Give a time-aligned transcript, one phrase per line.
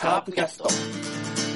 [0.00, 1.49] カープキャスト。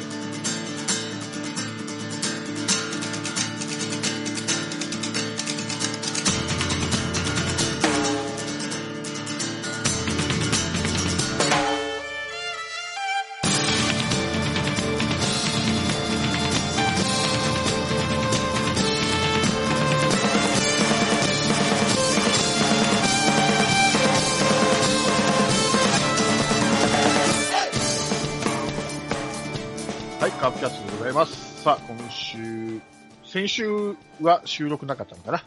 [33.35, 35.43] 先週は収録なかったのかな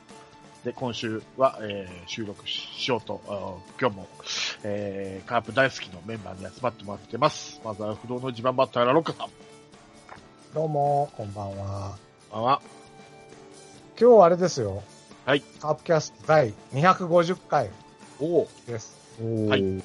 [0.66, 4.08] で、今週は、えー収録しようと、今日も、
[4.66, 7.62] えーカープ大好きのメンバーに集まってもらってます。
[7.64, 9.30] まずは不動の地盤バッターラロッカさん。
[10.54, 11.95] どうも、こんばんは。
[12.30, 12.62] こんばんは。
[13.98, 14.84] 今日はあれですよ。
[15.26, 15.40] はい。
[15.62, 17.70] カープキャスト第250回
[18.20, 18.98] おお、です。
[19.22, 19.81] はいおめ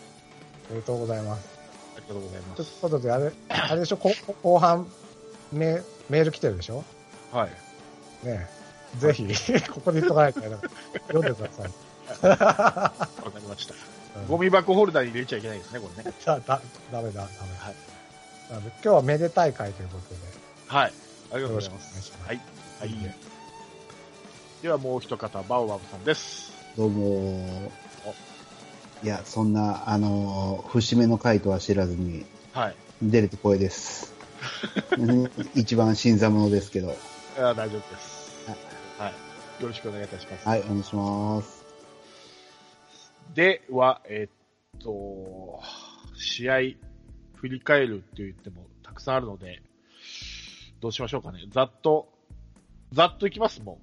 [0.80, 1.48] でとうございます。
[1.96, 2.80] ありがとうございまというす。
[2.80, 4.10] ことで、あれ、あれでしょ、こ
[4.42, 4.88] 後半
[5.52, 6.82] メ、メール来てるでしょ？
[7.30, 7.50] はい。
[8.22, 8.62] ねえ
[8.98, 9.24] ぜひ、
[9.70, 10.48] ここで言っとかないとね
[11.08, 12.26] 読んでください。
[12.26, 13.74] わかりました。
[14.28, 16.12] ゴミ箱ホルダーに入れちゃいけないですね、これね。
[16.24, 16.60] だ、だ、
[16.92, 17.22] ダメだ、ダメだ。
[17.22, 17.74] はい。
[18.50, 20.20] なので今日はめでたい回ということで、
[20.66, 20.92] はい。
[21.32, 21.90] ありがとうございます。
[21.92, 22.28] 願いします。
[22.28, 22.40] はい。
[22.80, 23.14] はい。
[24.62, 26.52] ではもう一方、バオバブさんです。
[26.76, 27.72] どうも。
[29.02, 32.76] いや、そんな、あのー節目の回とは知らずに、はい。
[33.02, 34.12] 出れて光栄です。
[34.98, 36.94] う ん 一番新参者ですけど。
[37.36, 38.46] いや大丈夫です。
[38.98, 39.62] はい。
[39.62, 40.46] よろしくお願いいたします。
[40.48, 41.64] はい、お願いします。
[43.34, 44.28] では、え
[44.76, 45.60] っと、
[46.14, 46.56] 試合、
[47.36, 49.62] 振り返るって言ってもたくさんあるので、
[50.80, 51.44] どうしましょうかね。
[51.50, 52.12] ざっと、
[52.92, 53.78] ざっといきますも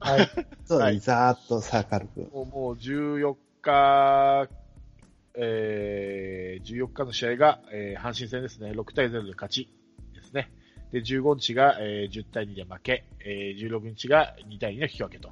[0.00, 0.26] はい。
[0.64, 2.30] そうだね、はいざーっとさ、軽くん。。
[2.32, 4.48] もうもう14日、
[5.34, 8.70] えー、14日の試合が、えー阪神戦ですね。
[8.70, 9.68] 6対0で勝ち。
[10.92, 15.30] で、15日が、えー10対2で負け、えー16日が2対2の引き分けと。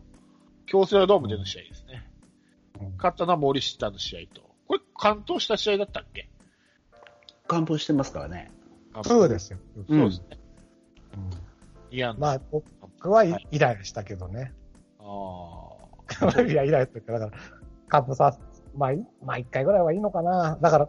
[0.66, 2.10] 京セラドームでの試合ですね。
[2.98, 4.42] 勝ったのは森下の試合と。
[4.68, 6.28] これ、完投した試合だったっけ？
[7.48, 8.50] 完封してますからね。
[9.04, 9.58] そうですよ。
[9.88, 10.26] そうですね。
[11.14, 11.46] うん
[11.88, 14.52] いや、まあ、僕はイライラしたけどね。
[14.98, 17.42] あ いや、イライラっていうか、だから、
[17.88, 18.36] 完封さ、
[18.74, 20.58] まあ、いまあ、一回ぐらいはいいのかな。
[20.60, 20.88] だから、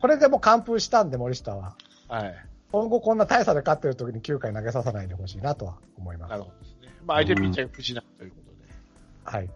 [0.00, 1.76] これでもう完封したんで、森下は。
[2.08, 2.34] あ、はい。
[2.72, 6.30] 今後こんな大差で勝ってる時に9回投げさせないでほしいなとは思います。
[6.30, 6.94] なるほどですね。
[7.06, 9.36] まあ、相手ピッチャーが不死なということで。
[9.36, 9.50] はい。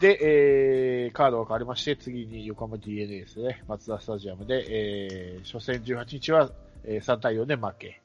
[0.00, 3.64] で、えー、カードが変わりまして、次に横浜 DNA ですね。
[3.66, 6.50] 松田スタジアムで、えー、初戦18日は、
[6.84, 8.00] えー、3対4で負け。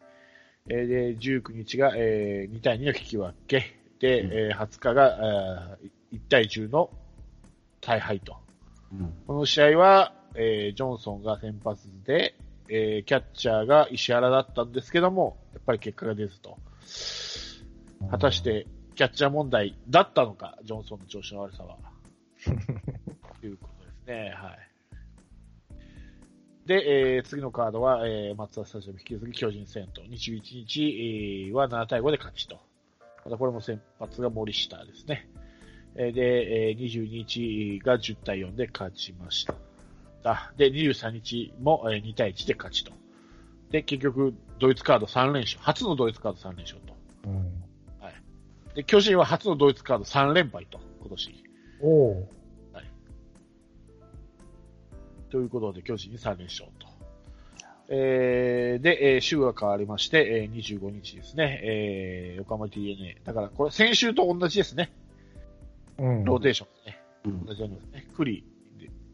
[0.70, 3.80] えー、で、19日が、えー、2対2の引き分け。
[4.00, 6.90] で、うんえー、20日が、えー、1対10の
[7.80, 8.38] 大敗と。
[8.92, 9.14] うん。
[9.28, 12.34] この試合は、えー、ジョンソンが先発で、
[12.70, 16.58] えー、キャッチャーが石原だったんですけども、やっぱり結果が出ずと。
[18.10, 21.78] 果たして、キャッチャー問題だったのか、ジョンソンの調子の悪さは。
[23.42, 24.34] と いうことですね。
[24.36, 24.74] はい。
[26.66, 32.60] で、えー次のカードは、えー、松田スタジアム引き続き巨人戦と、21日、えーは7対5で勝ちと。
[33.26, 35.28] またこれも先発が森下ですね。
[35.96, 39.56] えーで、えー22日が10対4で勝ちました。
[40.58, 42.92] で、23日も、えー2対1で勝ちと。
[43.72, 45.60] で、結局、ドイツカード3連勝。
[45.62, 46.96] 初のドイツカード3連勝と。
[47.26, 47.64] うん。
[48.76, 51.44] で、巨人は初のドイツカード3連敗と、今年。
[51.82, 52.28] おお
[55.30, 56.88] ということで、巨人に3連勝と。
[57.90, 63.18] えー、で、えー週が変わりまして、えー25日ですね、えー、横浜 DNA。
[63.24, 64.92] だから、これ、先週と同じですね。
[65.98, 66.24] うん。
[66.24, 67.00] ローテーションですね。
[67.26, 68.08] うん同じようにですね。
[68.16, 68.44] クリ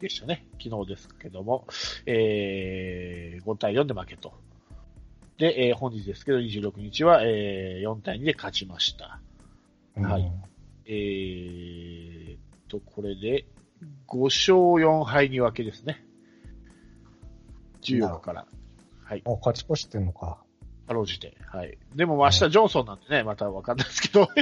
[0.00, 0.46] でしたね。
[0.62, 1.66] 昨日ですけども、
[2.06, 4.32] えー、5対4で負けと。
[5.38, 9.20] で、えー本日ですけど、26日は、えー、4対2で勝ちました。
[9.96, 10.32] うんはい。
[10.86, 12.38] えーっ
[12.68, 13.46] と、これで、
[14.08, 14.54] 5勝
[14.84, 16.04] 4敗に分けですね。
[17.82, 18.46] 14日から。
[19.04, 19.22] はい。
[19.24, 20.38] お、勝ち越してんのか。
[20.86, 21.36] かろうじて。
[21.46, 21.78] はい。
[21.94, 24.28] でも、明日ジョンソンなんでね、またわかんないですけど。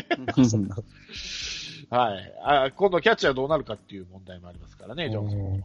[1.91, 2.35] はい。
[2.43, 5.41] あ今度キャッチャーどうなるかっていう問題もありますからね、ジョンソン。
[5.41, 5.65] うん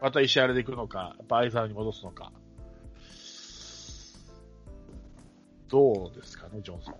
[0.00, 2.32] また石原で行くのか、やっぱ相沢に戻すのか。
[5.68, 6.94] どうですかね、ジョンソン。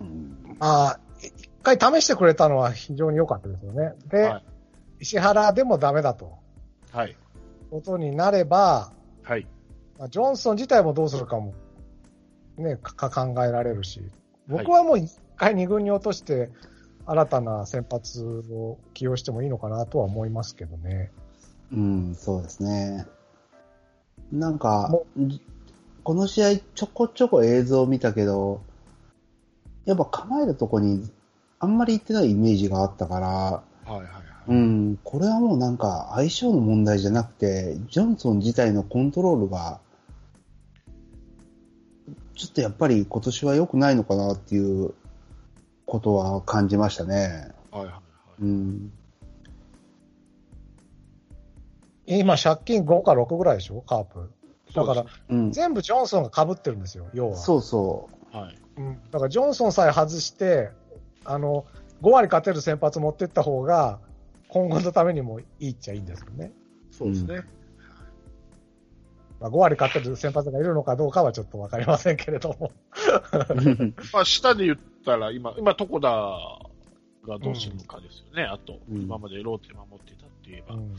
[0.00, 3.94] うんまあ、一回試してくれたのは非常に良かったですよね。
[4.08, 4.44] で、はい。
[5.00, 6.38] 石原でもダメだと。
[6.92, 7.16] はい。
[7.70, 8.92] ことになれば、
[9.22, 9.46] はい。
[9.98, 11.54] まあ、ジョンソン自体もどうするかも、
[12.58, 14.02] ね、か考えられるし、
[14.52, 16.50] 僕はもう一回二軍に落として、
[17.04, 21.10] 新たな先発を起用してもいいのかなとは思いますけどね。
[21.72, 23.06] うん、そうですね。
[24.30, 25.06] なんかも、
[26.04, 28.62] この試合ちょこちょこ映像を見たけど、
[29.84, 31.10] やっぱ構えるとこに
[31.58, 34.22] あんまり行ってないイメージがあったから、はいはいはい。
[34.48, 39.80] うん、これはもうなんか相性の問題じゃなくて、ジョンソン自体のコントロールが、
[42.34, 44.94] ちょっとやっぱり今年は良くないのかなっていう
[45.86, 47.52] ことは感じましたね。
[47.70, 48.42] はいはいはい。
[48.42, 48.92] うん。
[52.06, 53.82] 今、借金5か6ぐらいでしょ？
[53.82, 54.30] カープ。
[54.74, 55.52] だから、うん。
[55.52, 57.36] 全部ジョンソンが被ってるんですよ、要は。
[57.36, 58.58] そうそはい。
[58.78, 59.00] うん。
[59.10, 60.70] だから、ジョンソンさえ外して、
[61.24, 61.66] あの、
[62.02, 64.00] 5割勝てる先発持ってった方が、
[64.48, 66.52] 今後のためにもいいっちゃいいんですよね。
[66.90, 67.42] そうですね。
[69.42, 72.70] まあ、5割勝てる先発がいるのかどうかはちょっとわかりませんけれども。
[73.32, 73.94] う。
[74.14, 76.08] まあ、下で言ったら、今、今、床田
[77.28, 78.44] がどうするのかですよね。
[78.44, 80.76] あと、うん今までローテ守ってたって言えば。
[80.76, 80.96] うん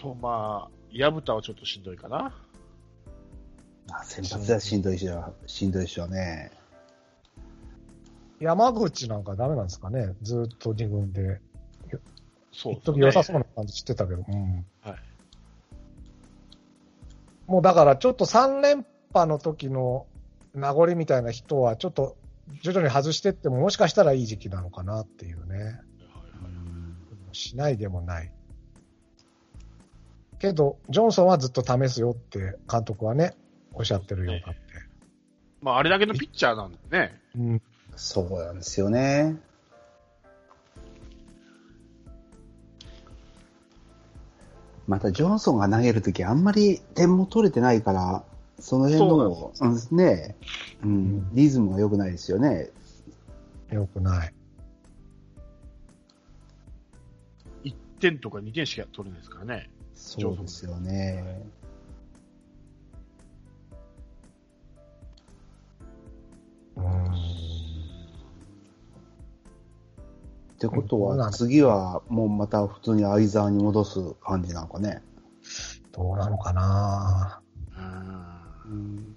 [0.00, 2.34] と、まあ、矢蓋はちょっとしんどいかな。
[3.92, 6.50] あ先発ではしんどいしょ、しんどいでしょうね。
[8.40, 11.40] 山口なんかダメなんですかねずっと2軍で。
[12.52, 14.24] そう一時良さそうな感じしてたけど。
[14.26, 14.66] うん。
[14.82, 15.09] はい。
[17.50, 20.06] もうだからちょっと3連覇の時の
[20.54, 22.16] 名残みたいな人はちょっと
[22.62, 25.80] 徐々に外してってももしかしたらいい時期なのかなっていうね。
[27.32, 28.32] しないでもない。
[30.38, 33.34] けど、ジョンソンはずっと試すよって監督はね、
[33.72, 34.60] おっしゃってるようだって。
[35.60, 37.20] まあ、あれだけのピッチャーなんでね。
[37.36, 37.62] うん。
[37.96, 39.36] そうなんですよね。
[44.90, 48.24] また、ジョンソンが投げるときあんまり点も取れてないから、
[48.58, 50.36] その辺の、うんね、
[50.82, 52.70] うん、リズムが良くないですよね。
[53.70, 54.34] よくない。
[57.62, 59.70] 1点とか2点しか取れないですからね。
[59.94, 61.40] そうですよね。
[70.60, 75.02] ってことは、次はもうまた普通に相沢に戻す感じなのかね。
[75.90, 77.40] どうなのかな
[78.68, 78.70] うん。
[78.70, 79.16] うん、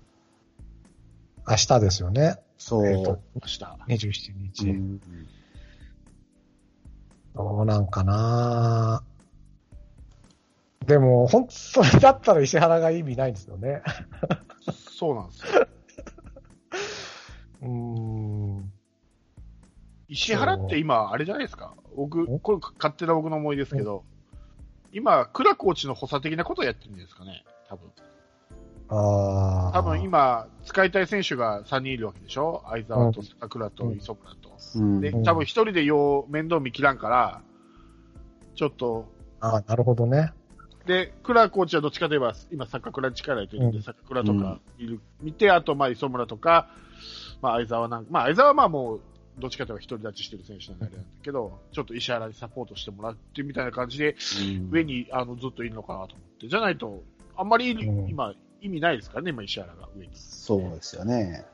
[1.45, 2.37] 明日ですよね。
[2.57, 2.87] そう。
[2.87, 3.59] えっと明日。
[4.05, 4.69] 27日。
[4.69, 5.01] うん
[7.35, 9.03] どうなんかな
[10.85, 13.81] でも、本当にだったら石原が意味ないんですよね。
[14.71, 15.67] そうなんですよ。
[20.13, 21.73] 石原って今、あれじゃないですか？
[21.95, 24.03] 僕、んこれ勝手な僕の思いですけど、
[24.91, 27.43] 今、倉コーチの補佐的なことをやってるんですかね？
[27.67, 27.89] 多分。
[28.89, 29.71] ああ。
[29.73, 32.63] 多分今、使いたい選手が3人いるわけでしょ？
[32.69, 34.57] 相沢と坂倉とうん磯村と。
[34.75, 37.41] うんで、うん多分一人でよう面倒見切らんから、
[38.55, 40.31] ちょっと、ああ、なるほどね。
[40.85, 46.67] で、倉コーチはどっちかといえば、今、坂倉に力入れてるんで、うん坂倉とかいる、見て、あと、まあ、磯村とか、
[47.41, 49.01] まあ、相沢なんか、まあ、相沢はまあもう、
[49.39, 57.03] どっちかといえば独り立ちしてる選手なんであれなんだけど、ちょっと石原にサポートしてもらってみたいな感じで、うん上にあのずっといるのかなと思って、じゃないと、
[57.35, 60.11] あんまりうん今、意味ないですからね、今、石原が上に。
[60.15, 61.45] そうですよね。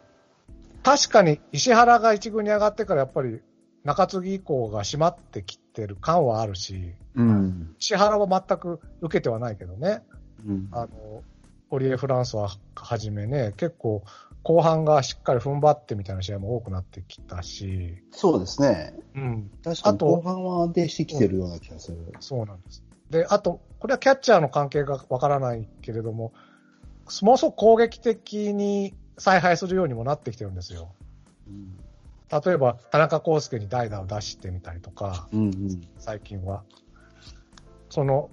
[0.84, 3.42] 確かに石原が一軍に上がってからやっぱり
[3.84, 7.76] 中継ぎ以降が締まってきてる感はあるし、うん。
[7.80, 10.04] 石原は全く受けてはないけどね。
[10.46, 11.24] うんあの、
[11.70, 14.04] オリエ・フランスははじめね、結構
[14.44, 18.94] 後半がしっかり踏ん張ってみたいな試合も多くなってきたし、そうですね。
[19.16, 21.98] うん、確かに後半は安定してきてるような気がする。
[22.20, 22.84] そうなんです。
[23.10, 26.34] で、あと、これはキャッチャーの関係がわからないけれども、
[27.22, 30.94] ものすごく攻撃的に采配するようにもなってきてるんですよ。
[31.48, 31.80] うん
[32.32, 35.82] 例えば、田中康介に代打を出してみたりとか、うんうん。
[35.98, 36.64] 最近は。
[37.90, 38.30] その、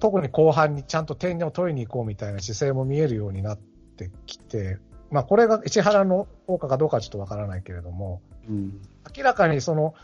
[0.00, 4.78] 特に後半にちゃんと点を取りに行こうみたいな姿勢も見えるようになってきて、
[5.10, 8.80] まあこれが石原の効果かどうかはちょっとわからないけれども、うん。
[9.16, 9.94] 明らかにその、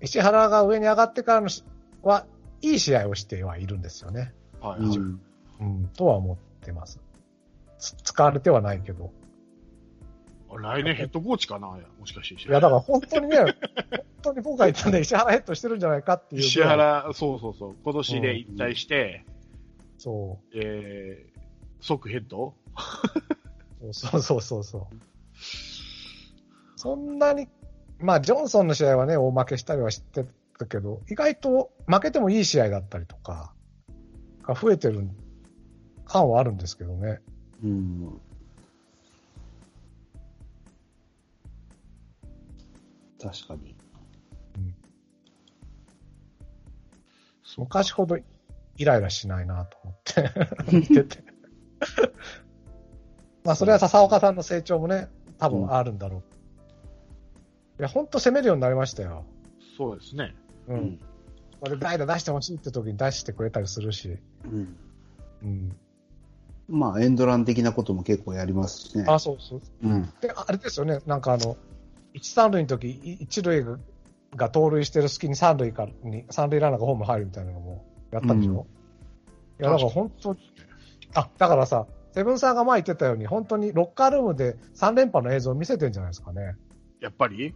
[0.00, 1.64] 石原が上に上がってからのし
[2.02, 2.26] は、
[2.60, 4.32] いい試合をしてはいるんですよね。
[4.60, 5.20] はい、うん
[5.60, 7.00] うん、とは思ってます。
[7.78, 9.12] つ使われてはないけど。
[10.56, 11.68] 来年ヘッドコーチかな
[11.98, 13.54] もしかして石いや、だから本当にね、 本
[14.22, 16.40] 当に僕が言ったんで石原ヘッドしてるんじゃないかっていう。
[16.40, 16.62] 石。
[16.62, 19.24] 原、そうそうそう、今年で引退して、
[19.98, 21.40] そえー、
[21.80, 22.54] 即ヘッド？
[22.56, 23.37] う。
[23.92, 24.86] そうそうそうそう。
[26.76, 27.48] そんなに、
[27.98, 30.26] まあ、ジョンソンの試合はね、大負けしたりはして
[30.58, 33.54] たけど、意外と負けてもいい試合だったりとか、
[34.42, 35.08] が増えてる
[36.04, 37.20] 感はあるんですけどね。
[37.62, 38.20] うん。
[43.20, 43.78] 確かに。
[47.58, 48.16] 昔ほど
[48.76, 50.30] イライラしないなと思って
[50.72, 51.24] 見てて。
[53.48, 57.80] まあ、それは笹岡さんの成長もね、多分あるんだろう。
[57.80, 59.24] いや、ほんと攻めるようになりましたよ。
[59.78, 60.34] そうですね。
[60.68, 60.74] う。
[60.74, 61.00] うんん。
[61.58, 64.18] これ代打出してほしいって時に出してくれたりするし。
[64.44, 64.76] うん。
[65.42, 65.76] うん。
[66.68, 69.06] まあ、エンドラン的なことも結構やりますしね。
[69.08, 69.60] あ、そうそう。
[69.82, 70.02] うん。
[70.20, 71.56] で、あれですよね、なんかあの、
[72.12, 73.78] 一三塁の時、い一塁が
[74.36, 78.66] が盗塁してる隙に三塁からに、三塁ランナーがホーム入るみたいなのもやったんでしょ、
[79.58, 80.36] いや、だから本当
[81.14, 81.86] あ、だからさ、
[82.18, 86.56] セブンさんが前言ってたように、本当にロッカールームで3連覇の映像を見せてんじゃないですかね。
[87.00, 87.46] やっぱり？
[87.46, 87.54] い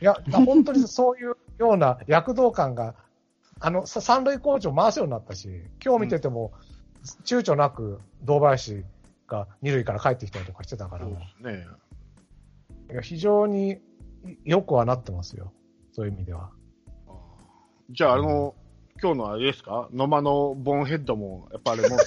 [0.00, 2.94] や、だ本当にそういうような躍動感が、
[3.60, 5.50] あの、さ三塁コーチを回すようになったし、
[5.84, 6.52] 今日見てても、
[7.26, 8.82] 躊躇なく堂林
[9.26, 11.66] が二塁から帰ってきたりとかしてたから、ね。
[12.90, 13.76] いや非常に
[14.46, 15.52] よくはなってますよ。
[15.92, 16.48] そういう意味では。
[17.90, 18.54] じゃあ、あの、
[19.02, 19.90] 今日のあれですか？
[19.92, 21.98] 野間のボンヘッドも、やっぱあれもう、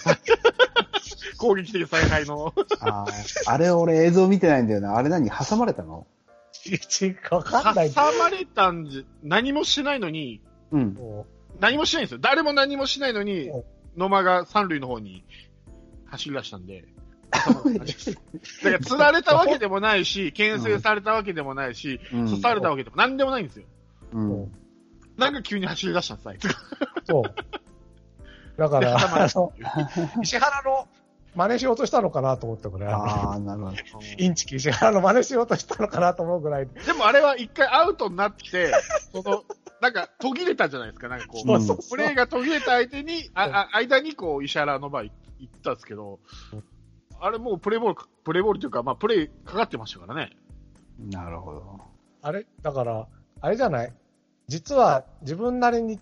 [1.42, 3.12] 攻撃的采配の、あー
[3.48, 4.96] あれ俺映像見てないんだよな。
[4.96, 5.28] あれ何？
[5.32, 6.06] 挟まれたの？
[6.54, 7.92] ちわかんない。
[7.92, 10.40] 挟まれたんじゃ、何もしないのに、
[10.72, 10.94] うん。
[10.94, 11.26] も
[11.60, 12.20] 何もしないんですよ。
[12.22, 13.64] 誰も何もしないのにうん、
[13.98, 15.26] 野間が三塁の方に
[16.06, 16.86] 走り出したんで、
[17.32, 23.66] だから、釣られたわけでもないし、牽制されたわけでもないし、うん刺されたわけでも何でもないんですよ。
[24.14, 24.52] うん。
[25.18, 26.52] なんか急に走り出したんです、あいつが。
[26.52, 26.56] う
[27.08, 27.24] そう。
[28.58, 29.28] だかでら、
[30.22, 30.88] 石原の
[31.36, 32.94] 真似しようとしたのかなと思ったぐらい。
[32.94, 33.76] ああ、なるほど。
[34.18, 36.68] インチキ 石原の真似しようとしたのかなと思うぐらい。
[36.68, 38.72] でもあれは一回アウトになって、
[39.14, 39.44] その、
[39.82, 41.48] なんか途切れたじゃないですか、なんかこう。
[41.48, 45.12] そうそうプレーが途切れた相手に、ああ間にこう、石原の場合行
[45.46, 46.20] ったんですけど、
[47.20, 50.32] あれもうプレーボール、プレーボールというか、まあプレーかかってましたからね。
[51.00, 51.82] なるほど。
[52.24, 53.08] あれだから、
[53.40, 53.94] あれじゃない？
[54.48, 56.00] 実は自分なりに、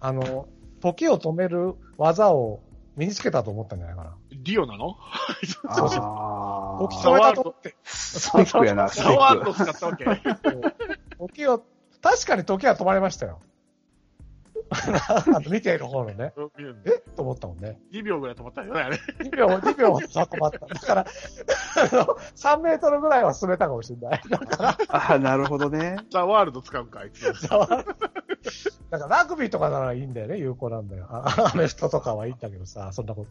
[0.00, 0.46] あの、
[0.80, 2.60] 時を止める技を
[2.96, 4.16] 身につけたと思ったんじゃないかな。
[4.30, 4.96] ディオなの？
[5.74, 6.88] そうそうああ。
[6.88, 7.76] 時止めたと思って。
[7.82, 10.04] スペックやな、スペサワーッド使ったわけ。
[11.18, 11.64] 時を、
[12.02, 13.40] 確かに時は止まりましたよ。
[14.74, 16.32] あの見ている方のね。
[16.84, 16.90] え？
[17.14, 17.78] と思ったもんね。
[17.92, 18.96] 2秒ぐらい止まったよね、あれ。
[19.20, 20.58] 2秒、2秒は止まった。
[20.58, 21.06] だから、
[21.92, 22.04] あの、
[22.34, 24.22] 3メートルぐらいは進めたかもしれない。
[24.28, 24.84] だから、ク。
[24.88, 25.96] ああ、なるほどね。
[26.10, 27.24] ザ・ワールド使うか、あいつ。
[28.90, 31.06] だからラグビーとかならいいんだよね、有効なんだよ。
[31.10, 33.26] あアメフトとかはいいんだけどさ、そんなこ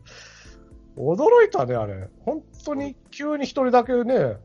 [0.96, 1.02] と。
[1.02, 2.10] 驚いたね、あれ。
[2.26, 4.38] 本当に急に一人だけね、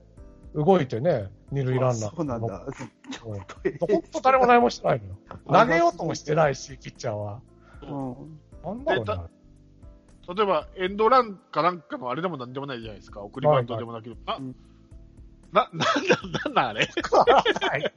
[0.64, 2.16] 動いてね、二塁ランナー。
[2.16, 2.64] そうなんだ。
[2.66, 3.40] うん。
[3.78, 5.16] 本当誰も何もしてないのよ。
[5.46, 7.40] 投げようともしてないし、ピッチャーは。
[7.82, 10.34] うんなんだろうね。
[10.34, 13.20] 例えば、エンドランかなんかのあれでもなんでもないじゃないですか。
[13.20, 14.34] 送りバントでもなければ。
[14.34, 14.54] いはい
[15.52, 17.92] な、な、なんだ、なんだあれはい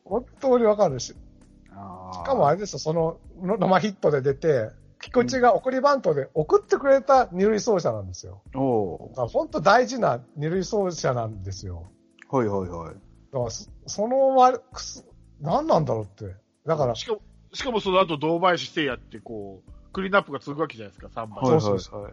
[0.04, 1.08] 本当にわかるし。
[1.08, 1.14] し
[2.24, 4.70] かもあれですよ、その、の生ヒットで出て、
[5.12, 8.42] 菊池が送りバントで送ってくれた二塁走者なんですよ。
[8.54, 11.90] おだから本当大事な二塁走者なんですよ。
[12.30, 12.36] お。
[12.38, 12.94] はいはいはい。
[13.32, 15.04] だからそ、その割くす、
[15.40, 16.36] 何なんだろうって。
[16.64, 17.20] だから、しかも、
[17.52, 21.42] しかもその後、堂林誠也ってこう、クリーンアップが続くわけじゃないですか、3番。
[21.42, 22.12] はいはいそうそはい。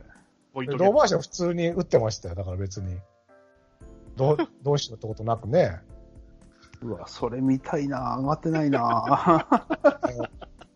[0.54, 2.36] ポイント堂林は普通に打ってましたよ。
[2.36, 2.98] だから別に。
[4.16, 5.80] どう、 どうしようってことなくね。
[6.82, 8.18] うわ、それ見たいな。
[8.18, 9.48] 上がってないな。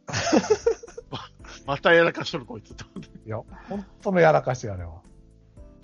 [1.71, 2.83] またやらかしとる、こいつと。
[3.25, 3.37] いや、
[3.69, 4.99] 本当のやらかし、あれは。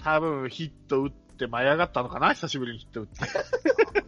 [0.03, 2.34] 多分、ヒット打って舞い上がったのかな？
[2.34, 3.20] 久しぶりにヒット打って。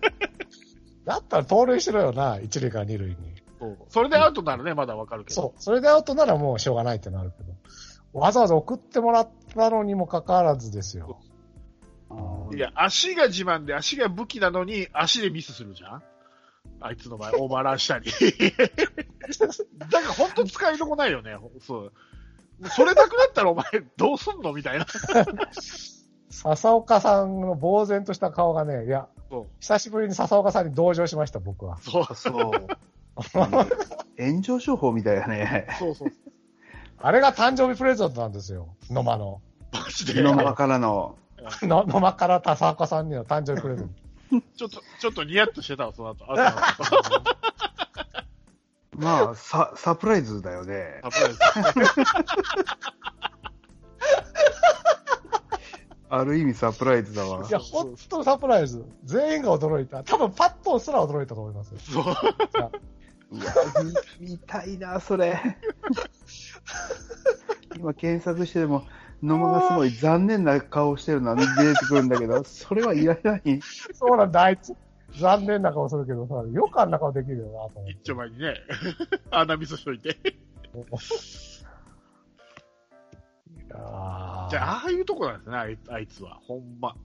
[1.06, 3.16] だったら盗塁しろよな、一塁から二塁に。
[3.58, 5.42] そうそれでアウトならね、まだわかるけど。
[5.42, 5.62] そう。
[5.62, 7.54] それでアウトならもうしょうがないってなるけど。
[8.12, 11.22] わざわざ送ってもらったのにもかかわらずですよ。
[12.54, 16.04] いや、足が自慢で足が武器なのに、足でミスするじゃん
[16.82, 18.12] あいつの場合、オーバーランしたり。
[19.90, 21.36] だから本当使いどこないよね。
[21.62, 21.94] そう。
[22.70, 23.66] それなくなったらお前
[23.98, 24.86] どうすんのみたいな。
[26.30, 29.08] 笹岡さんの呆然とした顔がね、いや。
[29.60, 31.78] 久しぶりに笹岡さんに同情しました、僕は。
[31.78, 32.52] そうあそう。
[34.18, 35.68] 炎上商法みたいやね。
[35.80, 36.12] そうそう。
[37.02, 39.42] あれが誕生日プレゼントなんですよ、野間の。
[39.72, 40.22] マジで。
[40.22, 41.18] 野間からの。
[41.64, 43.94] の野間から笹岡さんにの誕生日プレゼント。
[44.58, 46.26] ちょっと、ちょっとニヤッとしてたわ、その後。
[46.28, 46.36] あ
[49.00, 51.00] まあ、サ、サプライズだよね。
[51.04, 51.40] サプライズ
[56.12, 57.52] ある意味サプライズだわい。
[57.52, 58.84] や、本当サプライズ。
[59.06, 60.04] 全員が驚いた。
[60.04, 61.80] 多分パットンすら驚いたと思いますよ。
[61.80, 62.04] そう。
[62.04, 63.54] うわ、
[64.20, 65.40] 見見たいな、それ。
[67.78, 68.86] 今検索しても、
[69.22, 73.60] 野間がすごい残念な顔してるのは出てくるんだけど、それはいらない。
[73.94, 74.74] そうなんだ、あいつ。
[75.18, 77.92] 残念な顔するけどさ、よくあんな顔できるよなと思って。
[77.92, 78.56] 一丁前にね、
[79.32, 80.18] 穴ミスしといて。
[83.74, 86.40] あじゃあ、ああいうとこなんですね、あいあいつは。
[86.44, 86.96] ほんま。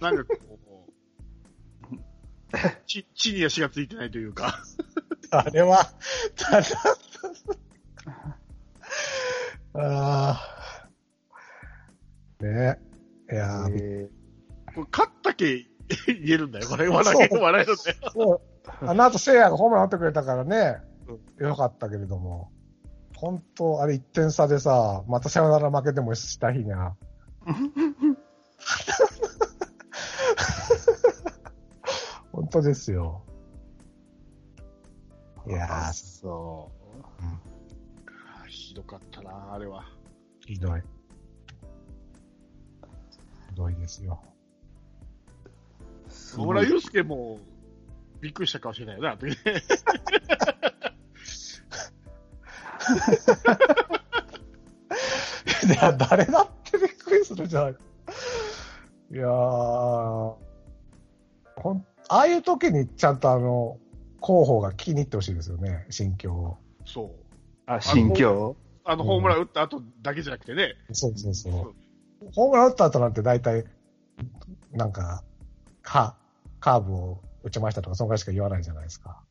[0.00, 0.88] なんかこ
[1.92, 1.96] う、
[2.86, 4.62] ち地に足がついてないというか。
[5.30, 5.84] あ、あれは、
[6.36, 6.66] ただ、
[9.74, 10.54] ああ。
[12.40, 12.78] ね
[13.30, 14.10] いやー、え
[14.74, 15.66] これ勝ったけ
[16.06, 16.88] 言えるんだよ、これ。
[16.88, 17.78] 笑い、笑いのね。
[18.12, 18.40] そう。
[18.80, 20.78] あの後、聖夜がホームラン打ってくれたからね、
[21.38, 22.50] よかったけれども、
[23.16, 26.94] 本当、あれ1点差でさ、またサヨナラ負けでもした日にゃ。
[32.32, 33.22] 本当ですよ。
[35.46, 37.02] いやー、そう。
[37.22, 39.84] あーひどかったな、あれは。
[40.46, 40.80] ひどい。
[43.50, 44.22] ひどいですよ。
[46.36, 47.38] 野村祐介も
[48.20, 49.16] びっくりしたかもしれないよな、い
[55.76, 57.74] や、誰だってびっくりするじゃない。
[59.12, 60.36] いやー、ほ
[61.72, 63.78] ん、ああいう時にちゃんとあの、
[64.22, 66.58] 広報が聞きに行ってほしいですよね、心境を。
[66.84, 67.10] そう。
[67.66, 68.56] あ、心境？
[68.84, 70.74] あの、ホームラン打った後だけじゃなくてね。
[70.92, 71.74] そうそうそう。
[72.34, 73.64] ホームラン打った後なんて大体、
[74.72, 75.22] なんか、
[75.84, 76.16] カ
[76.58, 79.22] カーブを打ちましたとか、そんぐらいしか言わないじゃないですか。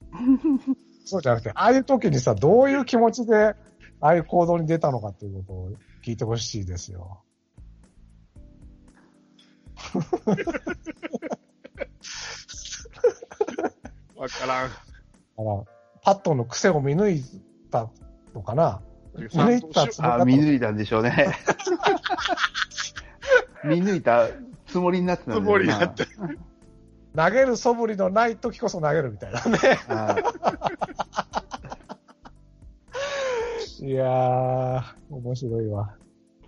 [1.04, 3.56] そうじゃなくて、ああいう時にさ、どういう気持ちで、
[4.00, 5.72] ああいう行動に出たのかっていうことを
[6.06, 7.24] 聞いてほしいですよ。
[14.16, 14.70] わからん。
[14.70, 14.84] だか
[15.38, 15.64] ら、
[16.02, 17.24] パットの癖を見抜い
[17.72, 17.90] た
[18.34, 18.82] のかな？
[19.16, 19.82] 見抜いた
[20.14, 21.36] あ、見抜いたんでしょうね。
[23.66, 24.28] 見抜いた
[24.74, 26.08] つもりになってたつもりになって。
[27.16, 29.60] 投げる素振りのない時こそ投げるみたいなね。
[29.88, 30.16] あ
[33.80, 35.96] いやー、面白いわ。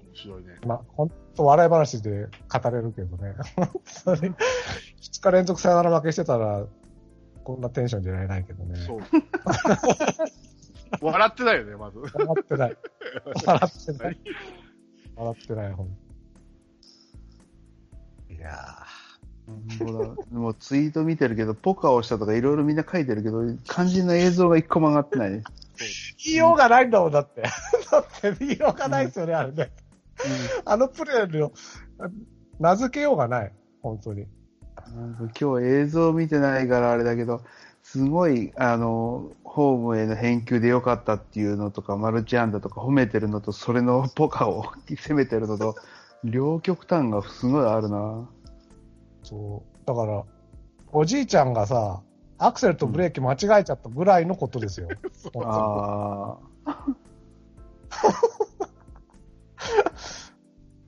[0.07, 0.55] 面白いね。
[0.65, 3.35] まあ、ほんと笑い話で語れるけどね。
[3.57, 3.69] 本
[4.05, 4.35] 当に、2
[5.21, 6.65] 日連続サヨナラ負けしてたら、
[7.43, 8.79] こんなテンションじゃられないけどね。
[8.79, 9.01] そう。
[10.99, 11.99] 笑ってないよね、まず。
[11.99, 12.77] 笑ってない。
[13.45, 14.19] 笑ってない。
[15.15, 16.04] 笑ってない、ほんい
[18.45, 18.85] や
[19.79, 25.29] ほらもうツイート見てるけど、ポカをしたとかいろいろみんな書いてるけど、肝心な映像が一個も上がってない。
[25.29, 25.43] ー、
[26.25, 27.43] 言いようがないんだもん、だって。
[27.91, 29.71] だって言いようがないですよね、あれね。
[30.65, 31.51] あのプレーの、
[32.59, 33.51] 名付けようがない。
[33.81, 34.25] 本当に。
[35.39, 37.41] 今日映像見てないからあれだけど、
[37.83, 45.75] すごい、あの、ホームへの返球で良かったっていうのとか、マルチアンダとか褒めてるのと、それのポカを攻めてるのと、
[46.23, 48.27] 両極端がすごいあるな。
[49.27, 49.87] そう。
[49.87, 50.23] だから、
[50.91, 52.01] おじいちゃんがさ、
[52.37, 54.87] アクセルとブレーキ間違えちゃったぐらいのことですよ。
[55.33, 56.85] 本当にああ。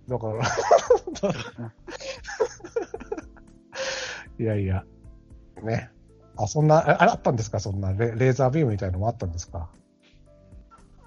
[0.08, 0.44] だから、
[4.40, 4.84] いやいや、
[5.64, 5.90] ね。
[6.38, 7.60] あ、そんな、ああったんですか？
[7.60, 9.70] そんなレレーザービームみたいのもあったんですか？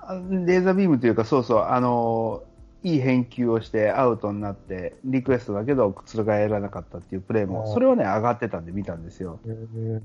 [0.03, 2.43] あレーザービームというか、そうそう、あの、
[2.83, 9.39] いい返球をしてアウトになって、リクエストだけど覆らなかったっていうプレーあも、ーそれはね、上がってたんで見たんですよ。
[9.45, 10.01] えー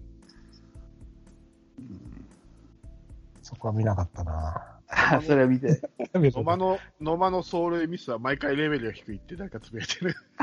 [3.46, 4.82] そこは見なかったな
[5.22, 5.80] それは見て。
[6.16, 10.16] 野間の、野間の走塁ミスは毎回レベルが低いってなんかつぶやいてる。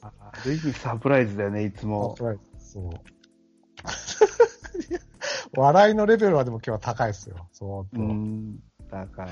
[0.00, 2.14] ある意味サプライズだよね、いつも。
[2.58, 2.92] そう。
[5.56, 7.48] 笑いのレベルはでも今日は高いですよ。
[7.52, 8.02] そうう。
[8.02, 8.58] ん、
[8.90, 9.28] 高い。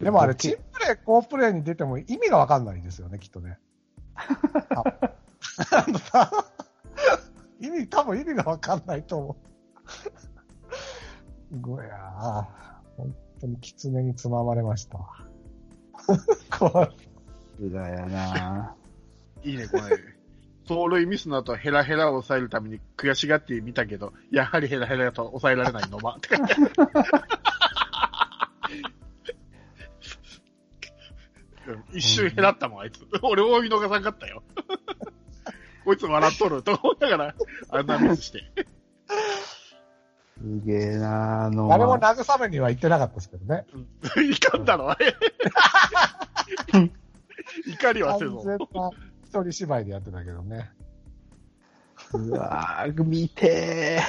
[0.00, 3.58] でもあれ、チームプレー、好プレーに出ても意味がわかんないですよね、きっとね。
[7.60, 9.36] 意味、多分意味がわかんないと思う。
[11.54, 12.44] すごいやー
[12.96, 15.08] 本当に狐につままれましたわ。
[16.58, 16.88] こ
[17.60, 18.74] うだよな。
[19.42, 19.82] いいね、これ。
[20.68, 26.10] 走塁ミスの後、ヘラヘラを抑えるために悔しがってみたけど、やはりヘラヘラだと抑えられない野間。
[26.16, 26.70] って書いてある
[31.66, 33.06] うん一瞬ヘラったもん、あいつ。
[33.22, 34.42] 俺も見逃さんかったよ。
[35.84, 37.34] こいつ笑っとると思ったから、
[37.70, 38.42] あんなミスして。
[40.38, 43.66] すげえな、あの、誰も慰めには言ってなかったですけどね。
[44.30, 45.14] いかんだろ、 あれ。
[47.66, 48.42] 怒りはせ完ぞ。
[48.44, 48.90] 全な
[49.34, 50.70] 一人芝居でやってたけどね。
[52.12, 54.00] うわー、見て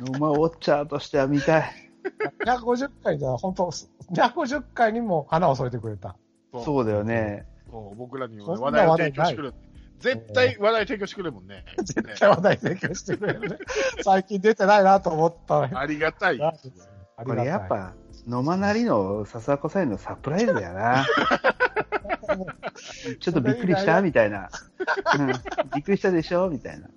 [0.00, 0.12] ー。
[0.12, 1.72] 野間ウォッチャーとしては見たい。
[2.46, 3.64] 250回じゃ、本当
[4.12, 6.16] 250回にも花を添えてくれた。
[6.52, 7.46] そうだよね。
[7.68, 9.54] そう僕らにそんな話題提供してくれる。
[9.98, 11.64] 絶対話題提供してくれるもんね。
[11.78, 13.58] 絶対話題提供してくれるね。
[14.04, 16.40] 最近出てないなと思ったありがたい。
[16.40, 16.52] あ
[17.24, 17.94] これやっ、ぱ、
[18.26, 21.04] 野間なりの笹子さんのサプライズだよな。
[23.20, 24.48] ちょっとびっくりしたみたいな。
[25.18, 25.26] うん。
[25.74, 26.88] びっくりしたでしょみたいな。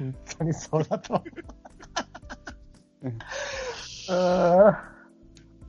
[0.00, 1.24] 本当にそうだと。
[4.10, 4.90] あー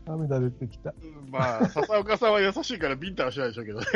[0.06, 0.94] 涙出てきた。
[1.30, 3.86] まあ、笹岡さんは優しいからビンタはしないでしょうけどね。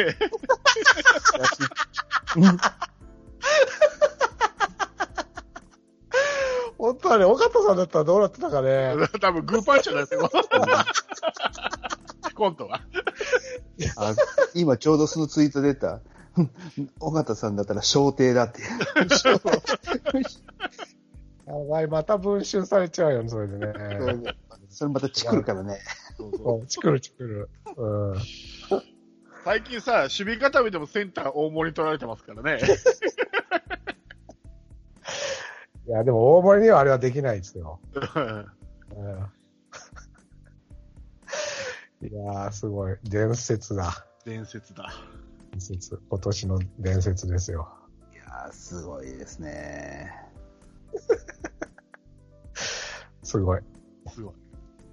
[6.78, 8.94] 本当はね、岡田さんだったらどうなってたかね。
[9.20, 10.30] 多分グーパンチじゃないですよ。
[12.36, 12.82] コントは。
[13.98, 14.14] あ
[14.54, 16.02] 今ちょうどそのツイート出た。
[17.00, 18.62] 尾形さんだったら小艇だって。
[21.48, 23.74] やばい、また文春されちゃうよ、それでね。
[24.70, 25.80] それまたチクるからね。
[26.18, 27.50] そうチクるチクる。
[27.78, 28.16] うん。
[29.44, 32.60] 最近さ、守備固めでもセンター大盛り取られてますからね。
[35.88, 37.80] いや、でも大盛りにはあれはできないですよ。
[38.98, 39.26] うん
[42.12, 42.98] いやー、すごい。
[43.04, 44.06] 伝説だ。
[44.26, 44.94] 伝説だ。
[45.52, 46.00] 伝説。
[46.10, 47.68] 今年の伝説ですよ。
[48.14, 50.12] いやー、すごいですね。
[53.24, 53.62] すごい。
[54.08, 54.34] すごい。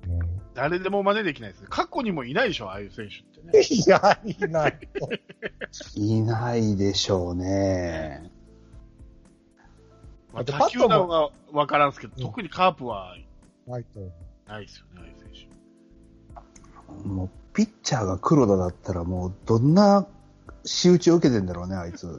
[0.08, 0.18] うん、
[0.54, 1.64] 誰でも真似できないです。
[1.68, 3.62] 過去にもいないでしょ、ああいう選手ってね。
[3.62, 4.78] いや、いない。
[5.94, 8.30] いないでしょうね。
[10.32, 13.14] まあ、だって他球団は分からんすけど、うん特にカープは
[13.66, 14.00] ないと。
[14.46, 15.51] ないですよね、ああいう選手。
[17.04, 20.06] もう、ピッチャーが黒田だったらもう、どんな
[20.64, 22.06] 仕打ちを受けてんだろうね、あいつ。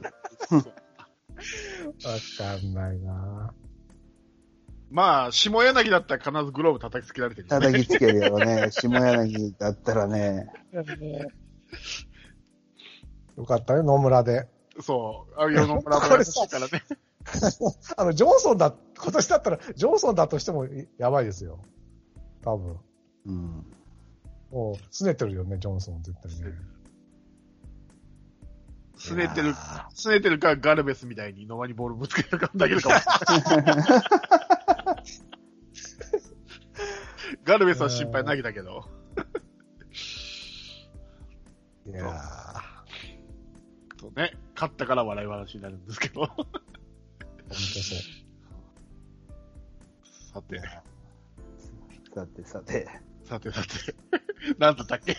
[2.38, 3.52] かんないな
[4.90, 7.50] まあ、下柳だったら必ずグローブ叩きつけられてる、ね。
[7.50, 8.68] 叩きつけるよね。
[8.70, 10.48] 下柳だったらね。
[13.36, 14.48] よかったね、野村で。
[14.80, 15.40] そう。
[15.40, 16.82] ああいうの村も優しいからね。
[17.96, 20.66] あの、ジョンソンだ、今年だったら、ジョンソンだとしても
[20.98, 21.58] やばいですよ。
[22.42, 22.78] 多分。
[23.26, 23.66] うん。
[24.54, 26.56] もう、拗ねてるよね、ジョンソン絶対ね。
[28.96, 29.52] すねてる
[29.92, 32.94] すねてるかガルベスみたいに野間にボールぶつけるかだけるかも。
[37.42, 38.88] ガルベスは心配投げたけど。
[41.86, 42.14] いやー。
[44.00, 44.38] そうね。
[44.54, 46.26] 勝ったから笑い話になるんですけど。
[46.26, 46.46] 本
[47.48, 47.98] 当そう。
[50.32, 50.60] さて、
[52.14, 52.88] さてさて、
[53.24, 53.94] さてさて。
[54.58, 55.16] なんだったっけ？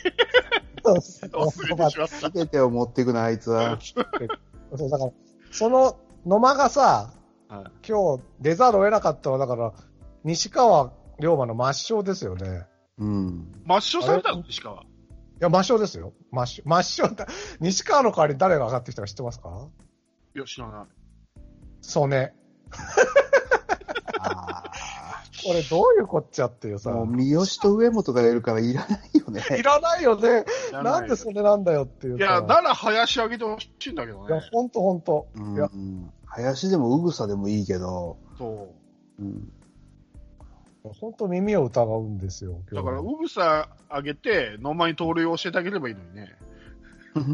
[0.83, 2.07] そう忘れてしまった。
[2.07, 3.79] すべてを持っていくな、あいつは。
[4.75, 5.11] そう、だから、
[5.51, 7.13] その野間がさ、
[7.47, 9.73] はい今日出ざるを得なかったのは、だから、
[10.23, 12.65] 西川龍馬の抹消ですよね。
[12.97, 13.51] うん。
[13.65, 14.43] 抹消されたの？
[14.47, 14.81] 石川。
[14.81, 14.85] い
[15.39, 16.13] や、抹消ですよ。
[16.31, 16.63] 抹消。
[16.67, 17.27] 抹消だ。
[17.59, 19.67] 西川の代わりに誰が上がってきたか知ってますか？
[20.35, 20.85] いや、知らない。
[21.81, 22.17] 曽根。
[22.71, 22.83] あこ
[25.53, 26.91] れどういうこっちゃっていうさ。
[26.91, 26.93] あ。
[26.93, 29.41] もう、三好と上本がいるから いらないよね。
[29.59, 30.45] いらないよね。
[30.71, 32.25] なんでそれなんだよっていうさ。
[32.25, 34.49] いや、なら林上げてほしいんだけどいや、ね。
[34.51, 35.27] ほんとほんと。
[35.35, 36.11] ういや、ん。
[36.25, 38.73] 林でもうぐさでもいいけど、そ
[39.19, 39.51] うん。
[40.83, 42.61] ほんと耳を疑うんですよ。
[42.71, 42.75] う。
[42.75, 46.35] だから、今日ウグサ上げて、野間に盗塁を教えてあげればいいのにね。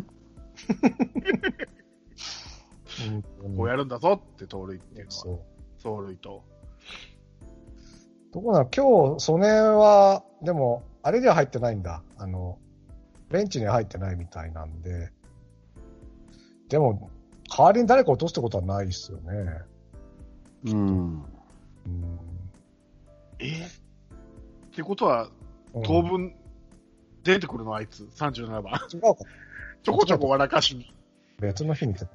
[3.57, 5.11] こうやるんだぞって盗塁っていうのは。
[5.11, 5.39] そう。
[5.81, 6.43] 走塁と。
[8.31, 12.01] どこなの今日、曽根は、でも、あれでは入ってないんだ。
[12.17, 12.57] あの、
[13.29, 15.11] ベンチには入ってないみたいなんで。
[16.69, 17.09] でも、
[17.49, 19.61] 代わりに誰か落とすってことはないっすよね。
[20.65, 20.75] うん。
[20.75, 22.19] うん。
[23.39, 23.67] え？
[24.67, 25.29] ってことは、
[25.73, 26.35] うん当分
[27.23, 27.75] 出てくるの？
[27.75, 28.73] あいつ、37番。
[28.93, 29.15] 違うか。
[29.83, 30.93] ちょこちょこ笑かしに。
[31.39, 32.11] 別の日見てた。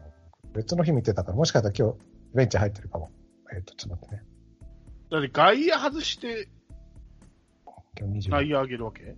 [0.55, 1.99] 別の日見てたから、もしかしたら今日、
[2.35, 3.11] ベンチ入ってるかも。
[3.53, 4.36] えっ、と、ちょっと待ってね。
[5.11, 6.49] だって外野外して
[7.99, 8.31] 今日20。
[8.31, 9.15] 内野上げるわけ？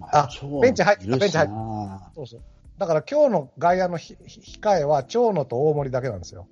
[0.00, 0.28] あ
[0.62, 2.10] ベンチ入ってたベンチ入ってた。
[2.14, 2.42] そうそう。
[2.78, 6.48] だから今日の外野のひひ控えは、長野と大森だけなんですよ。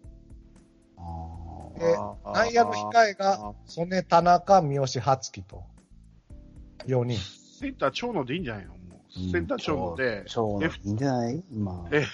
[1.79, 1.97] で
[2.35, 5.65] 内野の控えが、曽根、田中、三好、初樹と。
[6.87, 7.19] 4人。
[7.19, 8.73] センター長野でいいんじゃないの？
[8.75, 11.43] もうセンター長野で、超いいんじゃない？
[11.51, 11.89] 今。
[11.91, 12.05] え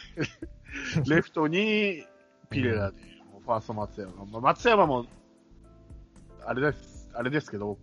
[1.09, 2.05] レフトに
[2.51, 2.97] ピレラで、
[3.45, 4.13] ファースト松山。
[4.27, 5.07] まあ、松山も、
[6.47, 7.79] あれです、あれですけど、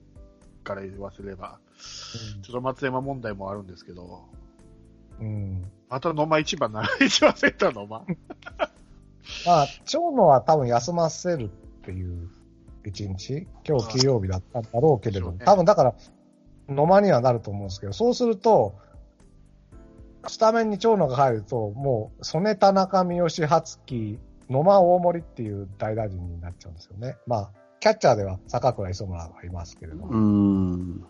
[0.64, 1.60] から言わせれば、
[2.44, 4.26] ちょっと松山問題もあるんですけど、
[5.20, 5.64] うん。
[5.90, 8.06] また野間一番な、一番センター野間。
[9.46, 11.48] まあ、長野は多分休ませるっ
[11.84, 12.30] ていう
[12.86, 15.96] 一日、今日金曜日だったんだろうけれどね多分だから、
[16.68, 18.76] 野間にはなると思うんですけど、そうすると、
[20.28, 24.20] スタメンに長野が入ると、もう、曽根、田中、三好、初木、
[24.52, 27.16] 野間、大森っていう大打順になっちゃうんですよね。
[27.26, 30.10] まあ、キャッチャーでは坂倉磯村がいますけれども。
[30.10, 31.06] うん。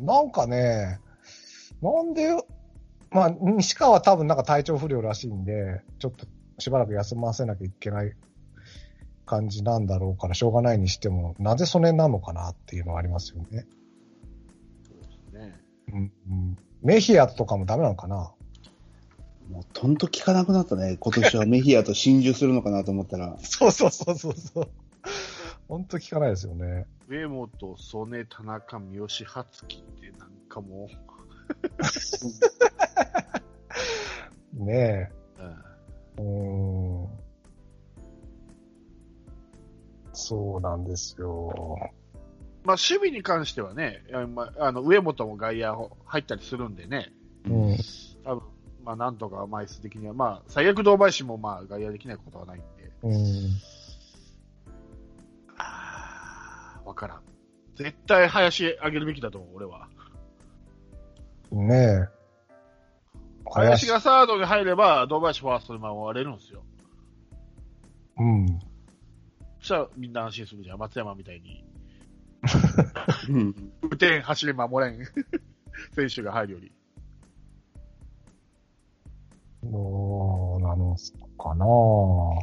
[0.00, 1.00] なんかね、
[1.82, 2.30] なんで、
[3.10, 6.26] まあ、西川は多分なんか体調不良らしいんで、ちょっと
[6.58, 8.12] しばらく休ませなきゃいけない
[9.26, 13.66] 感じなんだろうから、しょうがないにしても、なぜそれなのかなっていうのはありますよね。
[15.32, 15.54] ね。
[15.92, 18.33] うんうん、メヒアとかもダメなのかな？
[19.50, 20.96] もう、とんと聞かなくなったね。
[20.98, 23.36] 今年はメヒアと心中するのかなと思ったら。
[23.42, 24.70] そうそうそうそうそう。
[25.68, 26.86] 本当聞かないですよね。
[27.08, 30.88] 上本、曽根、田中、三好、初木ってなんかも
[34.54, 35.10] ねう、うんえ。
[36.18, 37.08] うーん。
[40.12, 41.92] そうなんですよ。
[42.64, 47.12] まあ、守備に関してはね、あまあ、あの上本も外野入ったりするんでね、
[47.46, 47.76] うん。
[48.84, 53.50] まあ、なんとか枚数的には、まあ、最悪堂林もまあ外野できないことはないんで、うん。
[55.56, 57.20] あーわからん。
[57.76, 59.88] 絶対林上げるべきだと思う、俺は。
[61.50, 62.08] ねえ。
[63.50, 66.62] 林がサードに入れば、堂林ファーストで回れるんですよ。
[68.18, 68.46] うん。
[69.60, 71.64] そしたらみんな安心するじゃん、松山みたいに。
[73.30, 73.72] うん。
[73.90, 75.04] 打てん、走れん、守れん
[75.92, 76.72] 選手が入るより。
[79.70, 80.94] どうなの
[81.38, 82.42] かなわ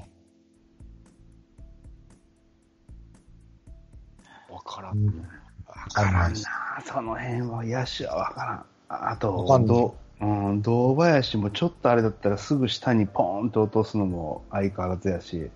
[4.65, 4.91] から。
[4.91, 5.27] うんん。
[5.67, 6.39] わからんな。
[6.85, 8.65] その辺は野手はわからん。
[8.89, 15.49] あと、わかんないどうん、堂林もちょっとあれだったらすぐ下にポーンと落とすのも相変わらずやし。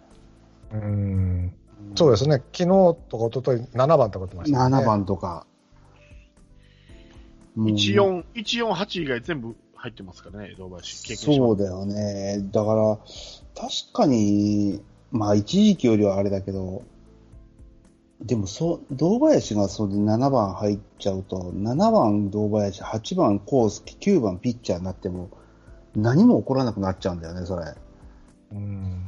[0.74, 1.54] うん。
[1.94, 2.42] そうですね。
[2.52, 4.78] 昨日とか一昨日7番とか打ってましたね。
[4.78, 4.86] 7。
[4.86, 5.46] 番とか。
[7.56, 11.04] もう14、148以外全部入ってますからね、堂林。
[11.04, 12.40] 経験者そうだよね。
[12.52, 12.98] だから、
[13.54, 16.84] 確かに、まあ一時期よりはあれだけど、
[18.20, 25.30] でもそう、堂林がそれで7番入っちゃうと、7番堂林、8番コースケ、9番ピッチャーになっても、
[25.96, 27.66] 何も起こらなくなっちゃうんだよね、それ。
[28.54, 29.06] うん。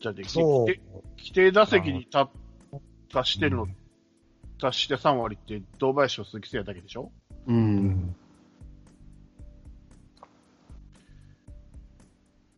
[0.00, 0.66] じゃあで、そう。
[0.66, 0.80] 規定
[1.18, 2.28] 規定打席にた
[3.12, 3.68] 達してるの、
[4.64, 7.12] 達して3割って、堂林と鈴木誠也だけでしょ？
[7.46, 7.52] う。
[7.52, 8.16] うんん。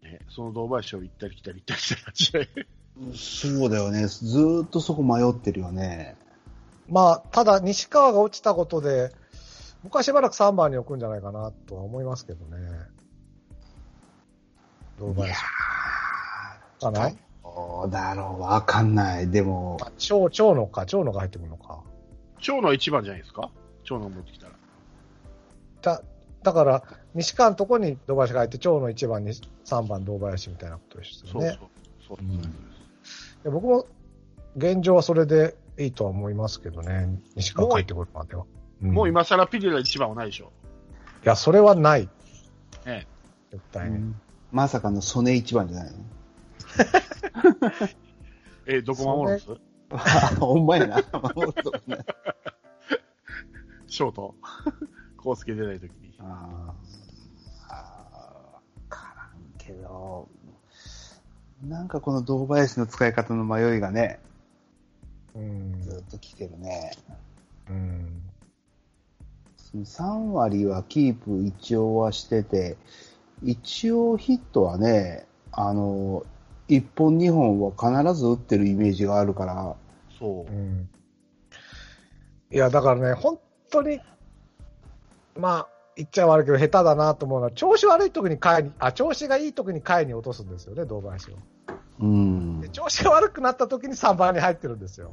[0.02, 2.48] ね、その堂林を行ったり来たり行ったりしてた時代。
[3.14, 4.06] そうだよね。
[4.06, 6.16] ずーっとそこ迷ってるよね。
[6.88, 9.12] まあ、ただ、西川が落ちたことで、
[9.82, 12.56] 僕はしばらく3番に置くんじゃないかなとは思いますけどね。
[14.98, 15.34] 堂林。
[16.80, 17.10] かな？
[17.42, 19.30] どうだろう、わかんない。
[19.30, 21.82] でも、長、長野か、長野が入ってくるのか。
[22.40, 23.50] 長野は1番じゃないですか？
[23.84, 24.52] 長野持ってきたら。
[25.82, 26.02] だ、
[26.42, 26.82] だから、
[27.14, 29.32] 西川のとこに堂林が入って、長野1番に
[29.64, 31.58] 3番堂林みたいなことですよそうね。
[32.06, 32.16] そう。
[32.18, 32.40] そううん
[33.44, 33.86] で僕も、
[34.56, 37.20] 現状はそれでいいとは思いますけどね。
[37.36, 38.44] 西川帰ってくるまでは。
[38.82, 40.52] んもう今更ピリラ1番はないでしょ。
[41.24, 42.08] いや、それはない。
[42.84, 43.06] ね
[43.50, 44.14] 絶対に。
[44.52, 45.98] まさかの曽根一番じゃないの？
[48.66, 49.52] え、どこ守るんです？
[49.52, 49.56] あ、
[50.40, 50.96] ほんまやな。
[51.34, 51.98] 守るとこね
[53.86, 54.34] ショート。
[55.16, 56.14] コースケ出ないときに。
[56.18, 60.28] あーあー、わからんけど、
[61.64, 64.20] なんかこの堂林の使い方の迷いがね、
[65.34, 65.80] うん。
[65.82, 66.92] ずっと来てるね。
[67.68, 68.22] うん。
[69.74, 72.76] 3割はキープ一応はしてて、
[73.42, 76.24] 一応ヒットはね、あの、
[76.68, 79.76] 1本2本は必ず打ってるイメージがあるから、
[80.18, 80.56] そうう。
[80.56, 80.88] ん。
[82.50, 83.38] いや、だからね、本
[83.70, 84.00] 当に、
[85.38, 91.34] まあ、言っちゃ悪いけど、下手だなと思うのは、調子悪い時に回に、あ、調子がいい時に回に落とすんですよね、堂林を。
[92.00, 92.68] うんで。
[92.68, 95.12] 調子が悪くなった時に3番に入ってるんですよ。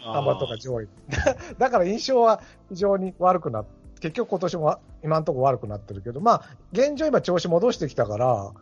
[0.00, 0.88] 3番とか上位。
[1.58, 3.64] だから印象は非常に悪くなっ
[4.00, 8.52] 結局今年も今のところ悪くなってるけど、まあ、現状今調子戻してきたから、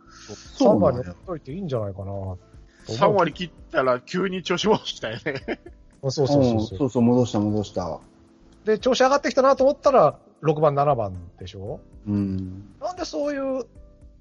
[0.59, 2.91] 3番にやっといていいんじゃないかなと思う。
[2.91, 5.59] 3割切ったら急に調子戻したよね。
[6.03, 6.77] そうそうそううんそう。
[6.77, 7.99] そうそう、戻した戻した。
[8.65, 11.79] で、調子上がってきたなと思ったら、6番、7番でしょ？
[12.07, 12.75] うん。
[12.81, 13.65] なんでそういう、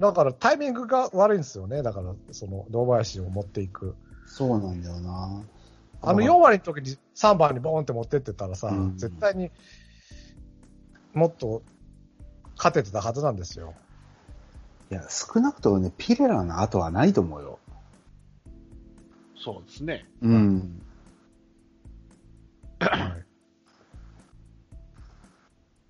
[0.01, 1.83] だからタイミングが悪いんですよね。
[1.83, 3.95] だから、その、堂林を持っていく。
[4.27, 5.43] そうなんだよな。
[6.05, 9.53] あの4割の時に3番にボーンって持ってってたらさ、うん絶対に
[11.15, 11.63] もっと
[12.57, 13.75] 勝ててたはずなんですよ。
[14.91, 17.59] いや、少なくともね、ピレラの後はないと思うよ。
[19.43, 20.07] そうですね。
[20.21, 20.83] うん。
[22.79, 23.25] はい、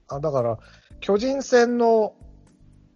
[0.08, 0.58] あだから、
[1.00, 2.14] 巨人戦の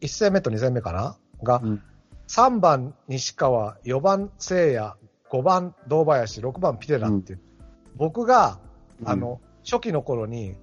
[0.00, 1.18] 1戦目と2戦目かな？
[1.42, 1.82] が、うん、
[2.28, 4.94] 3番西川、4番聖也、
[5.30, 8.58] 5番堂林、6番ピレラっていう、うん、僕が、
[9.04, 10.56] あの、うん、初期の頃に、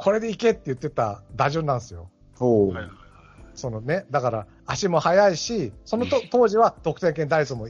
[0.00, 2.10] これでいけって言ってた打順なんですよ。
[3.54, 7.68] そのね、だから足も速いし、そのと当時は得点圏打率も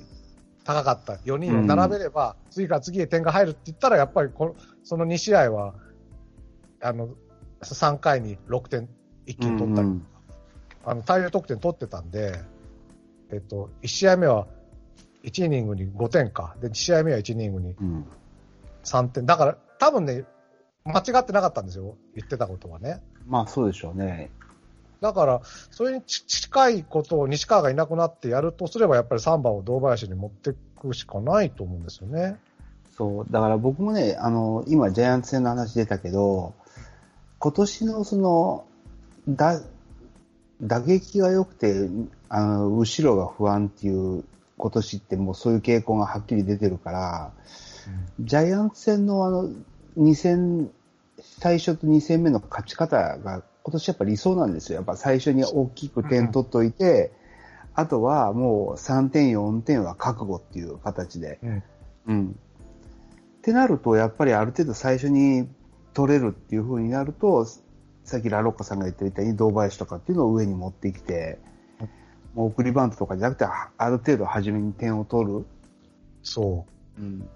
[0.62, 1.14] 高かった。
[1.14, 5.74] 4人を並べれば、次から次へ点が入るって言ったら、やっぱりこのその2試合は、
[6.80, 7.08] あの、
[7.62, 8.88] 3回に6点
[9.26, 10.06] 一気に取ったり、うん
[10.84, 12.40] あの、大量得点取ってたんで、
[13.32, 14.46] えっと、1試合目は
[15.24, 16.54] 1イニングに5点か。
[16.60, 18.06] で、2試合目は1イニングにうん
[18.84, 19.26] 3点。
[19.26, 20.24] だから、多分ね、
[20.84, 21.96] 間違ってなかったんですよ。
[22.14, 23.00] 言ってたことはね。
[23.26, 24.30] まあそうでしょうね。
[25.00, 25.40] だから、
[25.70, 32.36] それにち近いことを西川がいなくなってやるとすれば、やっぱり3番を堂林に持っていくしかないと思うんですよね。
[32.96, 36.54] そう、だから僕もね、あの、今ジャイアンツ戦の話出たけど、
[37.38, 38.66] 今年のその、
[39.26, 39.62] だ、
[40.60, 41.88] 打撃が良くて、
[42.28, 44.24] あの、後ろが不安っていう
[44.58, 47.32] 今年ってもうそういう傾向がはっきり出てるから、
[48.20, 49.48] ジャイアンツ戦のあの、
[50.00, 50.70] 2戦、
[51.18, 54.76] 最初と2戦目の勝ち方が今年やっぱ理想なんですよ。
[54.76, 57.12] やっぱ最初に大きく点取っといて、
[57.74, 61.38] あとはもう3点、4点は覚悟っていう形で。
[61.42, 61.62] うん。
[62.06, 62.38] うん。
[63.38, 65.48] ってなると、やっぱりある程度最初に
[65.94, 67.46] 取れるっていう風になると、
[68.04, 71.38] さっきラロッカさんが言ってみたいに堂林とかっていうのを上に持ってきて、
[72.34, 75.46] もう送りバントとかじゃなくて、あある程度初めに点を取る。
[76.22, 76.64] そ
[76.98, 77.28] うん。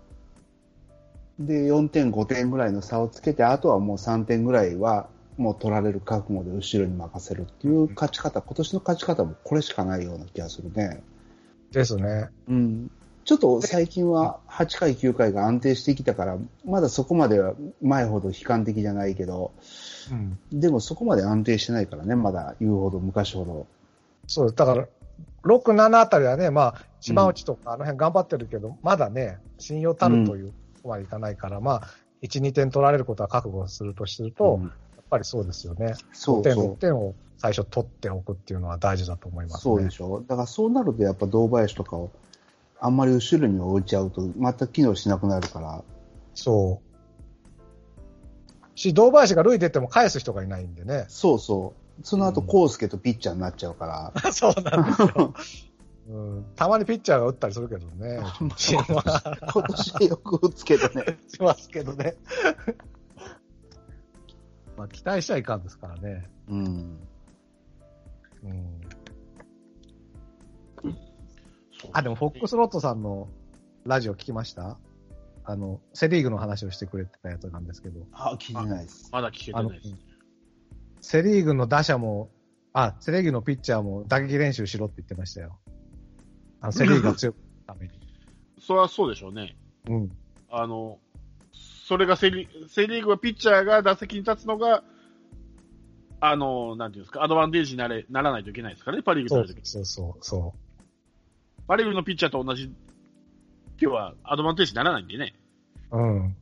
[1.38, 11.03] で、4点、5点ぐらいの差をつけて、あとはもう3点ぐらいはもう取られる覚悟で後ろに任せるっていう勝ち方、今年の勝ち方もこれしかないような気がするね。
[11.73, 11.75] う。
[11.75, 12.29] ですね。
[12.49, 12.90] うん。
[13.25, 19.53] ちょっと最近は8回、9回が安定してきたから、まだそこまでは前ほど悲観的じゃないけど、
[20.12, 20.38] うん。
[20.53, 23.66] でもそこまで安定してないからね、まだ言うほど、昔ほど。
[24.29, 24.53] そう。
[24.53, 24.87] だから、
[25.42, 31.83] 6、7あたりはね、まあ、島内とかあの辺頑張ってるけど、まだね、信用たるというとこまでいかないから、まあ、
[32.23, 35.88] 1、2点取られることは覚悟するとすると、うんやっぱりそうですよね。
[35.88, 36.77] 5点、6そうそう。
[36.77, 39.61] 点を最初取っておくっていうのは大事だと思いますね。
[39.61, 40.25] そうでしょ。
[40.27, 42.11] だからそうなるとやっぱ堂林とかを
[42.81, 45.85] あんまり後ろに置いちゃうと全く機能しなくなるから。
[46.35, 48.79] そう。
[48.79, 51.05] し、堂林が塁出ても返す人がいないんでね。
[51.09, 52.03] そうそう。
[52.03, 54.33] その後、康介とピッチャーになっちゃうから。
[54.33, 55.35] そうなんですよ。
[56.07, 58.21] うん、たまにピッチャーが打ったりするけどね。
[58.38, 61.19] 今年はよく打つけどね。
[61.29, 62.14] しますけどね。
[64.77, 66.29] まあ、期待しちゃいかんですからね。
[66.49, 66.99] うん。
[68.43, 68.81] うん。
[71.93, 73.29] あ、でも、フォックスロットさんの
[73.85, 74.77] ラジオ聞きました？
[75.45, 79.09] あの、セリーグの話をしてくれてたやつなんですけど、あ、聞いてないです。
[79.12, 79.99] まだ聞けてないですね。
[81.01, 82.31] セリーグの打者も、
[82.73, 85.59] あ、セリーグのピッチャーも打撃練習しろって言ってましたよ。
[86.64, 87.92] あのセリーグが強くために。
[88.59, 89.55] それはそうでしょうね。
[89.87, 90.16] うん。
[90.50, 90.98] あの、
[91.53, 94.83] それがセリセリーグはピッチャーが打席に立つのが、
[96.20, 100.55] あの、なんていうんですか、アドバンテージになれならないといけないですからね、パ・リーグそうそうそうそ
[101.68, 102.74] パ・リーグのピッチャーと同じ、今
[103.79, 105.35] 日はアドバンテージにならないんでね。
[105.90, 105.98] う。
[105.98, 106.37] うん。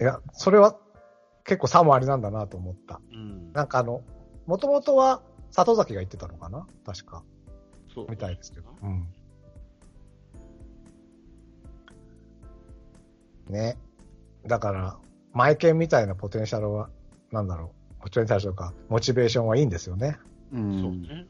[0.00, 0.78] いや、それは
[1.44, 3.02] 結構差もありなんだなと思った。
[3.12, 3.52] うん。
[3.52, 4.02] なんかあの、
[4.46, 7.22] もともとは里崎が言ってたのかな確か。
[7.94, 8.06] そう。
[8.10, 8.68] みたいですけど。
[8.82, 9.06] うん。
[13.48, 13.76] ね。
[14.46, 14.98] だから、
[15.32, 16.90] マイケンみたいなポテンシャルは、
[17.30, 18.02] なんだろう。
[18.02, 20.18] ポテンシャルとか、モチベーションはいいんですよね。
[20.52, 20.56] う。
[20.56, 21.26] そうんね。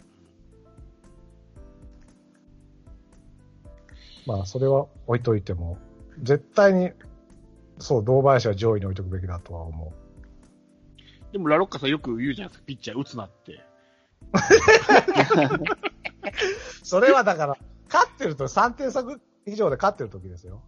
[4.27, 5.79] まあ、それは置いといても、
[6.22, 6.92] 絶対に、
[7.79, 9.92] そう、堂林は上位に置いとくべきだとは思
[11.33, 13.64] でもラロッカさんよく言うじゃないですか、ピッチャー打つなって。
[16.23, 16.27] う。
[16.85, 17.56] それはだから、
[17.90, 19.04] 勝ってると3点差
[19.46, 20.62] 以上で勝ってる時ですよ。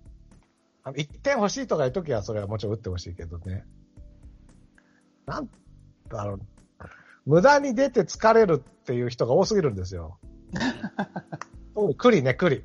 [0.82, 3.64] あの1点欲しいとかいう時は、それはもちろん打ってほしいけどね。
[5.26, 5.48] なん
[6.08, 6.40] だろう。
[7.24, 10.18] 無駄に出て疲れるっていう人が多すぎるんですよ。
[11.74, 12.64] 特にクリね、クリ。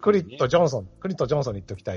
[0.00, 1.96] クリとジョンソン、クリとジョンソンに言っておきたい。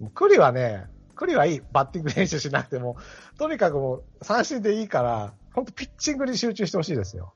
[0.00, 0.10] うん。
[0.10, 1.62] クリはね、クリはいい。
[1.72, 2.96] バッティング練習しなくても、
[3.38, 7.34] とにかくもう三振でいいから、本当ピッチングに集中してほしいですよ。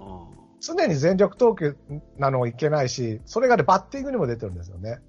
[0.00, 0.04] う
[0.38, 1.76] ん常に全力投球
[2.18, 5.00] なのいけないし、それがね、バッティングにも出てるんですよね。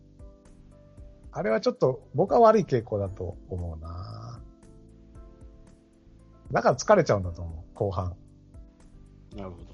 [1.32, 4.40] あれはちょっと僕は悪い傾向だと思うな
[6.52, 8.16] だから疲れちゃうんだと思う、後半。
[9.36, 9.74] なるほど。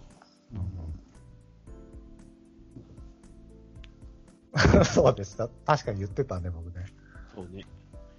[4.84, 5.38] そうです。
[5.38, 6.86] た確かに言ってたね、僕ね。
[7.34, 7.66] そうね。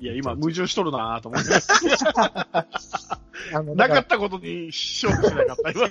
[0.01, 1.51] いや、今、矛盾しとるなぁと思って。
[3.53, 5.89] あのなからったことに勝負しなかった、今。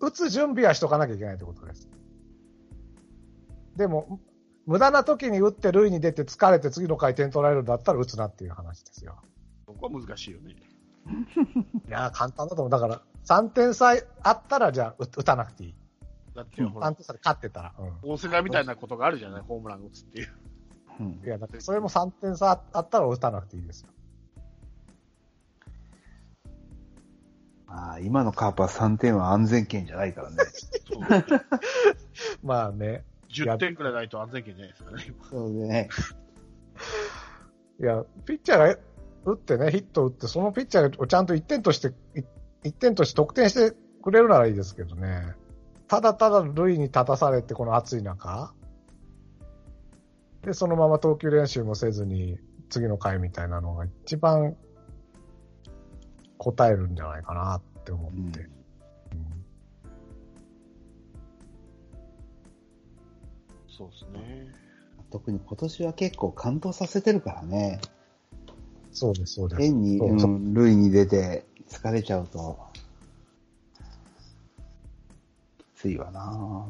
[0.08, 1.88] 打つ準備はしとかなきゃいけないってことです。
[3.76, 4.20] でも、
[4.66, 9.16] 無駄な時に打って塁に出て疲れて次の回点取られるんだったら打つなっていう話ですよ。
[9.66, 10.54] そこは難しいよね。
[11.88, 12.70] いやー、簡単だと思う。
[12.70, 15.74] だから、3点差あったら、じゃあ打、打たなくていい。
[16.34, 17.74] だって、ほら3、点差で勝ってたら。
[17.78, 18.10] うん。
[18.10, 20.28] 大瀬良みたいなことがあるじゃない、ホームラン打つっていう。
[21.00, 23.88] うんいや、だってそれも3点差あったら打たなくていいですよ。
[27.66, 30.36] まあ、今のカープは3点は安全圏じゃないからね。
[32.42, 33.04] まあね。
[33.32, 35.88] 10点くらいないと安全圏じゃないですかね、今そうね。
[37.80, 38.78] いや、ピッチャーが
[39.24, 41.94] 打ってね、ヒット打って、そのピッチャーをちゃんと1点として、
[42.64, 45.34] 1点として得点してくれるならいいですけどね。
[45.86, 48.52] ただただ塁に立たされて、この暑い中。
[50.42, 52.38] で、そのまま投球練習もせずに、
[52.68, 54.56] 次の回みたいなのが一番
[56.38, 58.40] 答えるんじゃないかなって思って。
[58.40, 58.50] うん
[63.80, 64.46] そうですね。
[65.10, 67.80] 特に今年は結構感動させてるからね。
[68.92, 69.62] そうです、そうです。
[69.62, 72.58] 変に、そうん、塁に出て疲れちゃうと、
[75.58, 76.68] きついわな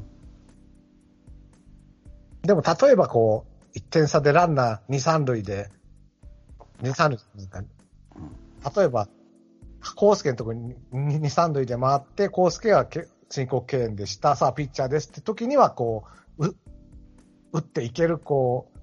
[2.42, 5.70] でも、例えばこう、1点差でランナー2、3塁で、
[6.82, 7.18] 2、3塁
[7.50, 9.08] なんか、例えば、
[9.94, 16.04] コースケのところに2、3塁で回って、コースケがけ申告敬遠でした、さあピッチャーですって時には、こ
[16.38, 16.56] う、う、
[17.52, 18.78] 打っていける、こう、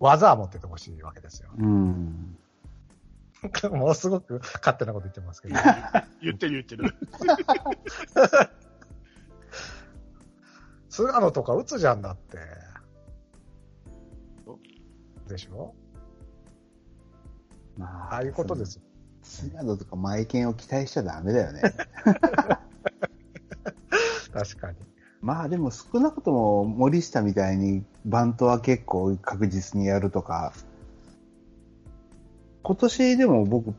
[0.00, 1.50] 技は持っててほしいわけですよ。
[1.58, 2.36] うん。
[3.70, 5.54] ものすごく勝手なこと言ってますけど。
[6.22, 6.94] 言ってる言ってる。
[10.90, 12.38] 菅野とか打つじゃんだって。
[15.30, 15.74] でしょ？
[17.78, 18.82] まああいうことですよ。
[19.22, 21.62] 菅野とかマイケンを期待しちゃダメだよね。
[24.32, 24.76] 確かに。
[25.22, 30.52] まあでも少なくとも森下みたいにバントは結構確実にやるとか、
[32.62, 33.74] 今年でも僕、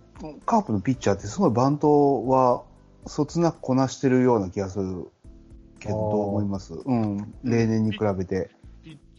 [0.45, 2.63] カープのピッチャーってすごいバントは
[3.07, 5.07] そつなくこなしてるような気がする
[5.79, 8.51] けど、どう思いますうん、例年に比べて。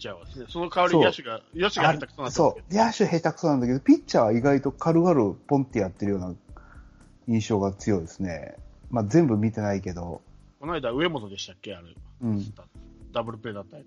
[0.03, 6.35] チャーはですね、その代わりに野手が、野手が下手くそなんですそう、野手下手くそなんだけど、ピッチャーは意外と軽々ポンってやってるような
[7.29, 8.57] 印象が強いですね。
[8.91, 10.21] まあ全部見てないけど、
[10.61, 11.75] この間、上本でしたっけ？
[11.75, 11.95] あれ。
[12.23, 12.55] うん。
[13.13, 13.87] ダブルプレーだったやつ。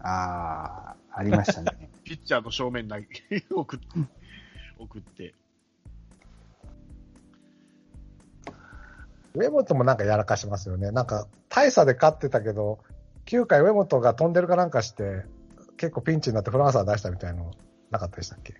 [0.00, 1.90] ああ、ありましたね。
[2.04, 3.06] ピッチャーの正面投げ、
[3.54, 3.86] 送って、
[4.78, 5.34] 送って。
[9.34, 10.90] 上本もなんかやらかしますよね。
[10.90, 12.78] なんか、大差で勝ってたけど、
[13.26, 15.24] 9回上本が飛んでるかなんかして、
[15.76, 17.52] 結構ピンチになってフランスは出したみたいの
[17.90, 18.54] なかったでしたっけ？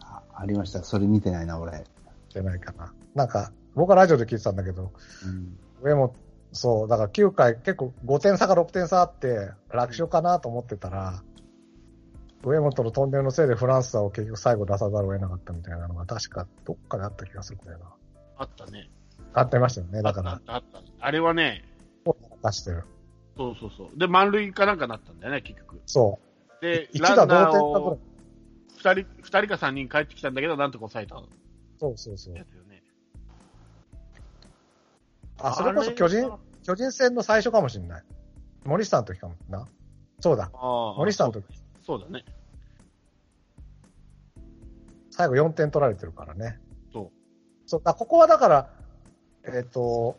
[0.00, 0.82] あありました。
[0.82, 1.84] それ見てないな、俺。
[2.28, 2.92] じゃないかな。
[3.14, 4.92] なんか、僕はラジオで聞いてたんだけど、
[5.24, 5.58] うん。
[5.82, 6.12] 上本、
[6.52, 11.22] そう、だから9回結構5点差か6点差あって、楽勝かなと思ってたら、
[12.44, 17.84] 上本のトンネルのせいでフランスはを結局最後出さざるを得なかったみたいなのが確かどっかであった気がするんだよな。
[18.36, 18.90] あったね。
[19.32, 20.02] あってましたよね。
[20.02, 20.82] だからっ、たあった。
[20.98, 21.64] あれはね、
[22.42, 22.84] 出してる。
[23.36, 23.98] そうそうそう。
[23.98, 25.80] で、満塁かなんかなったんだよね、結局。
[25.86, 26.18] そ
[26.60, 26.62] う。
[26.64, 27.98] で、一打同点かぐらをい。
[28.76, 31.16] 二人、二人か三人帰ってきたんだけど、なんとか抑えた
[31.78, 32.34] そうそうそう。
[35.42, 36.30] あ、それこそ巨人、
[36.64, 38.04] 巨人戦の最初かもしれない。
[38.64, 39.66] 森下の時かもな。
[40.20, 40.50] そうだ。
[40.54, 41.44] ああ森下の時。
[41.84, 42.24] そうだね。
[45.10, 46.60] 最後4点取られてるからね。
[46.92, 47.10] そう。
[47.66, 48.70] そう、だここはだから、
[49.44, 50.16] えっ、と、ろ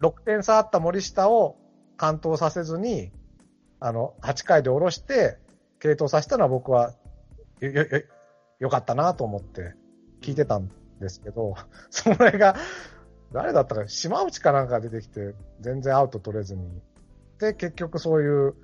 [0.00, 1.56] 6点差あった森下を
[1.96, 3.12] 完投させずに、
[3.78, 5.38] あの、8回で下ろして、
[5.78, 6.94] 継投させたのは僕は、
[7.60, 8.02] よ、よ、よ
[8.60, 9.74] よかったなと思って
[10.20, 10.70] 聞いてたん
[11.00, 11.54] ですけど、
[11.90, 12.56] それが、
[13.32, 16.82] 誰だったか、島内かなんか出てきて、全然アウト取れずに。
[17.38, 18.54] で、結局そういう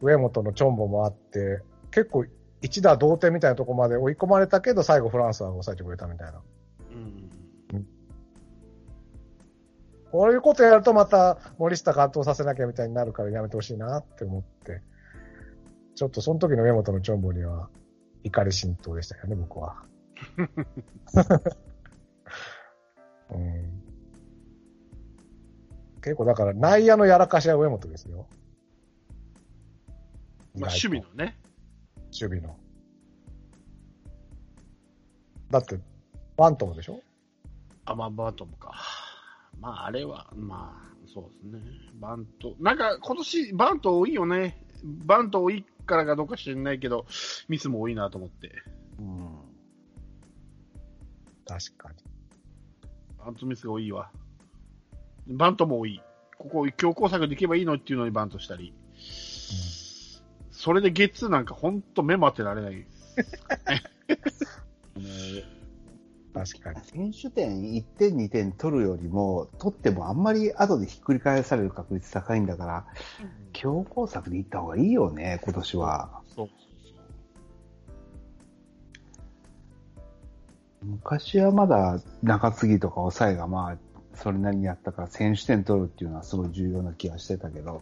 [0.00, 2.24] 上本のチョンボもあって、結構
[2.60, 6.42] 一打同点みたいなとこまで追い込まれたけど、最後フランスは抑えてくれたみたいな。
[10.16, 14.80] こういうことやるとまた森下完投させなきゃみたいになるからやめてほしいなって思って、
[15.94, 17.68] ちょっとその時の上本のチョンボには
[18.24, 19.82] 怒り浸透でしたよね、僕は。
[23.28, 23.82] うん、
[26.00, 28.26] 結構だから内野のやらかしは上本ですよ。
[30.58, 31.38] まあ、守備のね。
[32.18, 32.56] 守備の。
[35.50, 35.78] だって、
[36.38, 37.02] バントもでしょ？
[37.84, 38.72] あ、まあ、バントもか。
[39.66, 41.72] まあ、あれは、まあ、そうですね。
[41.94, 42.54] バント。
[42.60, 44.64] なんか、今年、バント多いよね。
[44.84, 47.04] バント多いからかどうか知らないけど、
[47.48, 48.52] ミスも多いなと思って。
[49.00, 49.28] うん。
[51.44, 51.96] 確かに。
[53.18, 54.12] バントミスが多いわ。
[55.26, 56.00] バントも多い。
[56.38, 58.72] ここ強攻策でいけばいいのっていうのにバントしたり。
[60.52, 62.86] それでゲッツーなんかほんと目も当てられない。
[66.36, 66.80] 確かに。
[66.84, 72.86] 選手点1点2点取るよりも、取ってもあんまり後でひっくり返される確率高いんだから、
[73.54, 76.20] 強攻策でいった方がいいよね、今年は。
[76.34, 76.48] そう
[80.82, 83.78] 昔はまだ中継ぎとか抑えがまあ、
[84.14, 87.80] それなりにやったから選手点取るっていうのはすごい重要な気がしてたけど、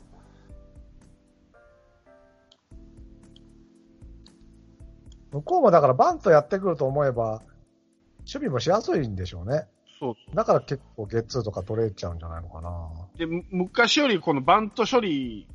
[5.32, 7.42] 向こうもだからバントやってくると思えば、
[8.26, 9.66] 守備もしやすいんでしょうね。
[10.00, 12.90] そうだから結構ゲッツーとか取れちゃうんじゃないのかな。
[13.16, 15.46] で、む昔よりこのバント処理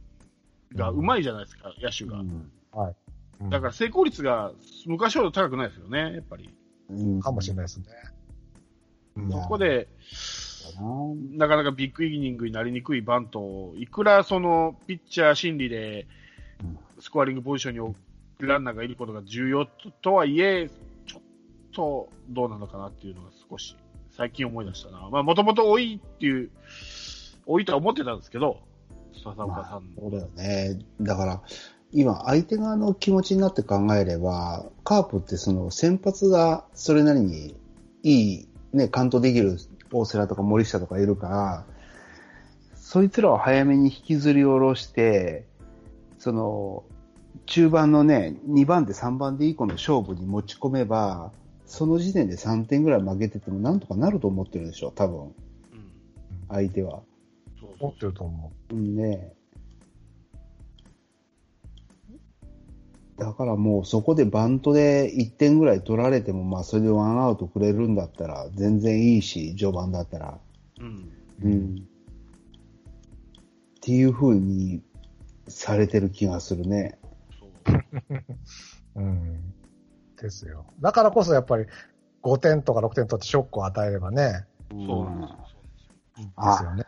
[0.75, 2.19] がうまいじゃないですか、野手が。
[2.19, 2.49] うんうん
[3.49, 4.51] だから成功率が
[4.85, 6.49] 昔ほど高くないですよね、やっぱり。
[6.89, 7.85] うんかもしれないですね。
[9.31, 9.87] そこで、
[11.37, 16.05] なかなかビッグイニングになりにくいバントを、いくらそのピッチャー心理で
[16.61, 17.95] うんスコアリングポジションに置
[18.37, 20.69] くランナーがいることが重要ととはいえ、
[21.79, 23.77] とどうなのかなっていうのが少し
[24.11, 25.07] 最近思い出したな。
[25.09, 26.49] まあもともと多いっていう、
[27.45, 28.59] 多いとは思ってたんですけど、
[29.23, 29.83] 笹岡さん。
[29.97, 30.79] そうだよね。
[30.99, 31.41] だから、
[31.93, 37.55] 今、相手側の気持ちになって考えれば、カープってその先発がそれなりに
[38.03, 39.57] いい、ね、完投できる
[39.91, 41.65] 大瀬良とか森下とかいるから、
[42.75, 45.45] そいつらを早めに引きずり下ろして、
[46.17, 46.83] その、
[47.45, 51.31] 中盤のね、2番で3番でいい子の勝負に持ち込めば、
[51.69, 55.33] その時点で3点ぐらい負けててもなんとかなると思ってるでしょ、多分、うん
[56.49, 57.03] 相手は。
[57.59, 59.33] そう持ってると思うんね。
[63.17, 70.39] だからもうそこでバントで1点ぐらい取られても、まあそれでワンアウトくれるんだったら全然いいし、序盤だったら。
[70.79, 71.11] うん。
[71.43, 71.75] うん。
[71.75, 71.81] っ
[73.81, 74.81] ていう風に
[75.47, 76.97] されてる気がするね。
[77.39, 78.23] そうう。
[78.95, 79.53] うん。
[80.21, 80.65] ですよ。
[80.81, 81.65] だからこそやっぱり
[82.23, 84.45] 5点とか6点取ってショックを与えればね。
[84.71, 85.49] そうなんです
[86.17, 86.83] ですあよね。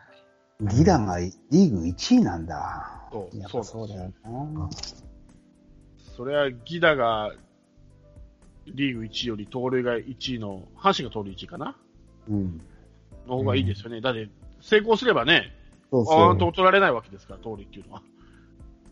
[0.60, 3.08] ギダがリーグ1位なんだ。
[3.10, 4.70] そうやっぱそうだよな。
[6.16, 7.32] それはギダが
[8.66, 11.76] リーグ1位より盗塁が1位の、阪神が盗塁1位かな
[12.28, 12.60] うん。
[13.26, 14.00] の方がいいですよね。
[14.00, 14.28] だって、
[14.60, 15.52] 成功すればね、
[15.90, 18.02] そうワンアウト取られないわけですから、盗塁っていうのは。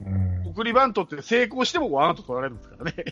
[0.06, 0.48] うん。
[0.48, 3.04] 送りバントって成功してもワンアウト取られるんですからね。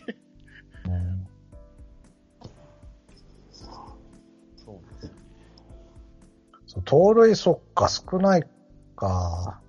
[6.81, 8.47] 盗塁、そっか、少ない
[8.95, 9.61] か。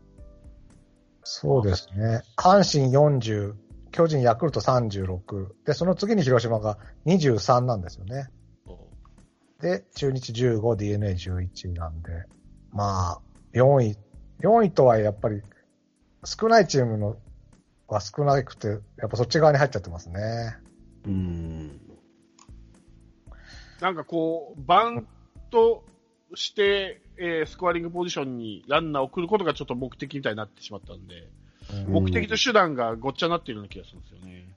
[1.22, 2.22] そうですね。
[2.36, 3.54] 阪神40、
[3.92, 5.48] 巨人、ヤクルト36。
[5.64, 8.28] で、その次に広島が23なんですよね。
[9.60, 12.24] で、中日15、DNA11 なんで。
[12.72, 13.20] まあ、
[13.54, 13.96] 4位。
[14.40, 15.42] 4位とはいえやっぱり
[16.24, 17.16] 少ないチームの
[17.88, 20.56] は少なくて、やっぱそっち側に入っちゃってますね。
[21.04, 21.08] う。
[21.08, 21.80] うん。
[23.80, 25.06] なんかこう、バン
[25.50, 25.84] ト
[26.34, 31.28] して、えースコアリングポジションにランナーを送ることがちょっと目的みたいになってしまったんで、
[31.86, 34.48] うん目的と手段がごっちゃになっているような気がするんですよね。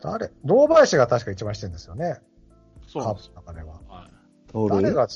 [0.00, 0.30] 誰？
[0.44, 2.04] 堂林が確か一番してるんですよね。
[2.14, 2.16] カー
[2.86, 3.32] プそうなんですよ。
[3.34, 3.80] の中では。
[3.88, 4.52] はい。
[4.52, 4.82] 盗塁？
[4.82, 5.08] 誰が、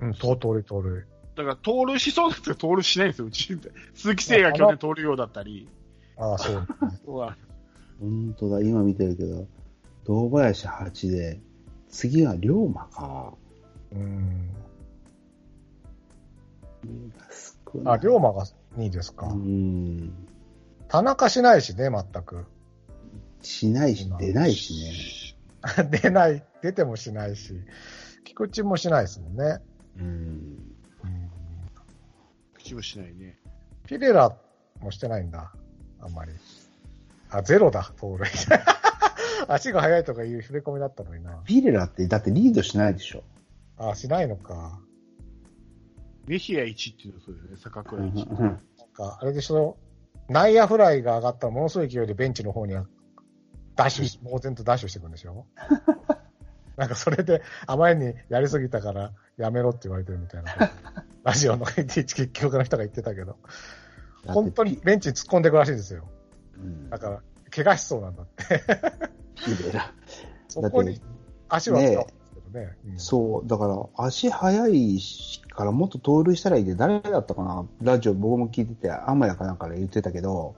[0.00, 1.04] うん、盗塁盗塁。
[1.34, 3.58] だから、盗塁しそうなんですけど、盗塁しないんですよ、うち。
[3.94, 5.68] 鈴木誠也が去年盗塁王だったり。
[6.16, 6.52] ああ、そ
[7.06, 7.16] う。
[7.16, 7.36] は
[8.00, 9.46] 本当だ、今見てるけど、
[10.04, 11.40] 堂林8で、
[11.88, 13.34] 次が龍馬か。
[13.92, 14.54] うん。
[17.84, 18.44] あ、龍馬が
[18.76, 19.26] 2位ですか。
[19.26, 20.12] うん。
[20.88, 22.46] 田中しないしね、全く。
[23.42, 25.36] しないし、出ないし
[26.02, 27.54] 出ない、出てもしないし、
[28.24, 29.44] 菊池もしないですもんね。
[29.44, 29.58] ね。
[30.00, 30.74] うん。
[32.54, 33.38] 口もしないね。
[33.86, 34.36] ピレラ
[34.80, 35.52] もしてないんだ。
[36.00, 36.32] あんまり。
[37.30, 38.28] あ、ゼロだ、盗塁。
[39.48, 41.42] 足が速いとかいう触れ込みだったのにな。
[41.44, 43.22] ピレラって、だってリードしないでしょ。
[43.78, 44.80] あ、しないのか。
[46.26, 48.30] メヒア1っていうのはそうだよね、坂倉1。
[48.30, 48.58] うんなん
[48.92, 49.78] か、あれでしょ、
[50.28, 52.86] 内野フライが上がったらものすごい勢いでベンチの方には
[53.76, 55.46] ダッシュし、 猛然とダッシュしていくんでしょ
[56.76, 60.52] なんかそれで、あまりにやりすぎたからやめろって言われてるみたいな。
[61.24, 63.36] ラジオの一結局の人が言ってたけど、
[64.26, 66.08] 本当にベンチに突っ込んでいくらしいんですよ。
[66.56, 68.62] うんだから、怪我しそうなんだって。
[70.48, 71.00] そこに
[71.48, 72.17] 足は使うんですけ
[72.52, 72.76] どね。
[72.86, 74.98] うんそう、だから足速い
[75.50, 80.54] からもっと盗塁したらいいって誰だったかなラジオ僕も聞いてて、天谷かなんかで言ってたけど、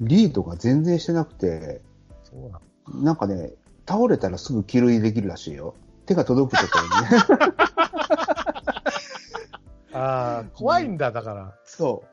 [0.00, 1.80] リードが全然してなくて、
[2.24, 3.52] そうなんなんかね、
[3.86, 5.74] 倒れたらすぐ帰塁できるらしいよ。
[6.06, 7.54] 手が届くところにね。
[9.94, 11.54] ああ、怖いんだ、だから。
[11.64, 12.04] そ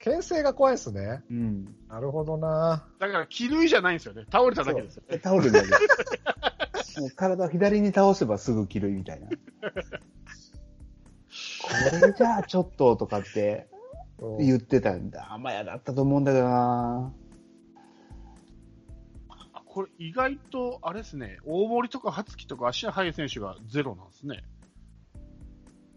[0.00, 1.22] 牽制が怖いですね。
[1.30, 1.34] う。
[1.34, 1.74] うん。
[1.88, 2.84] なるほどな。
[2.98, 4.24] だから、気類じゃないんですよね。
[4.30, 5.20] 倒れただけですよね。
[5.22, 5.68] 倒れるだけ。
[6.96, 9.28] もう体を左に倒せばすぐ帰塁みたいな。
[9.30, 9.34] こ
[12.06, 13.68] れじゃあちょっととかって
[14.18, 15.32] うん言ってたんだ。
[15.32, 17.12] 甘やだったと思うんだけどな
[19.54, 24.42] あこれ、意外と、あれですね、大森とか初木とか足が速い選手がゼロなんですね。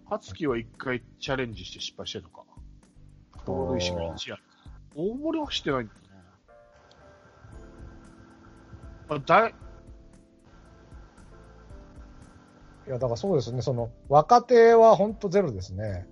[0.05, 2.43] 初木は一回チャレンジして失敗してるのか。
[3.45, 4.43] 盗塁しが1ある。
[4.93, 5.99] 大森はしてないんだね。
[9.09, 9.51] あだ
[12.87, 13.61] いや、だからそうですね。
[13.61, 16.10] その、若手は本当ゼロですね。